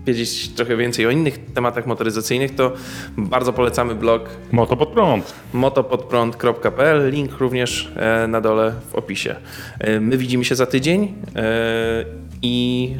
[0.09, 2.73] wiedzieć trochę więcej o innych tematach motoryzacyjnych, to
[3.17, 5.35] bardzo polecamy blog Moto pod prąd.
[5.53, 9.37] motopodprąd.pl, link również e, na dole w opisie.
[9.81, 12.05] E, my widzimy się za tydzień e,
[12.43, 12.95] i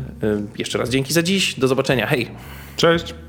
[0.59, 1.55] jeszcze raz dzięki za dziś.
[1.61, 2.07] Do zobaczenia.
[2.07, 2.29] Hej!
[2.77, 3.28] Cześć!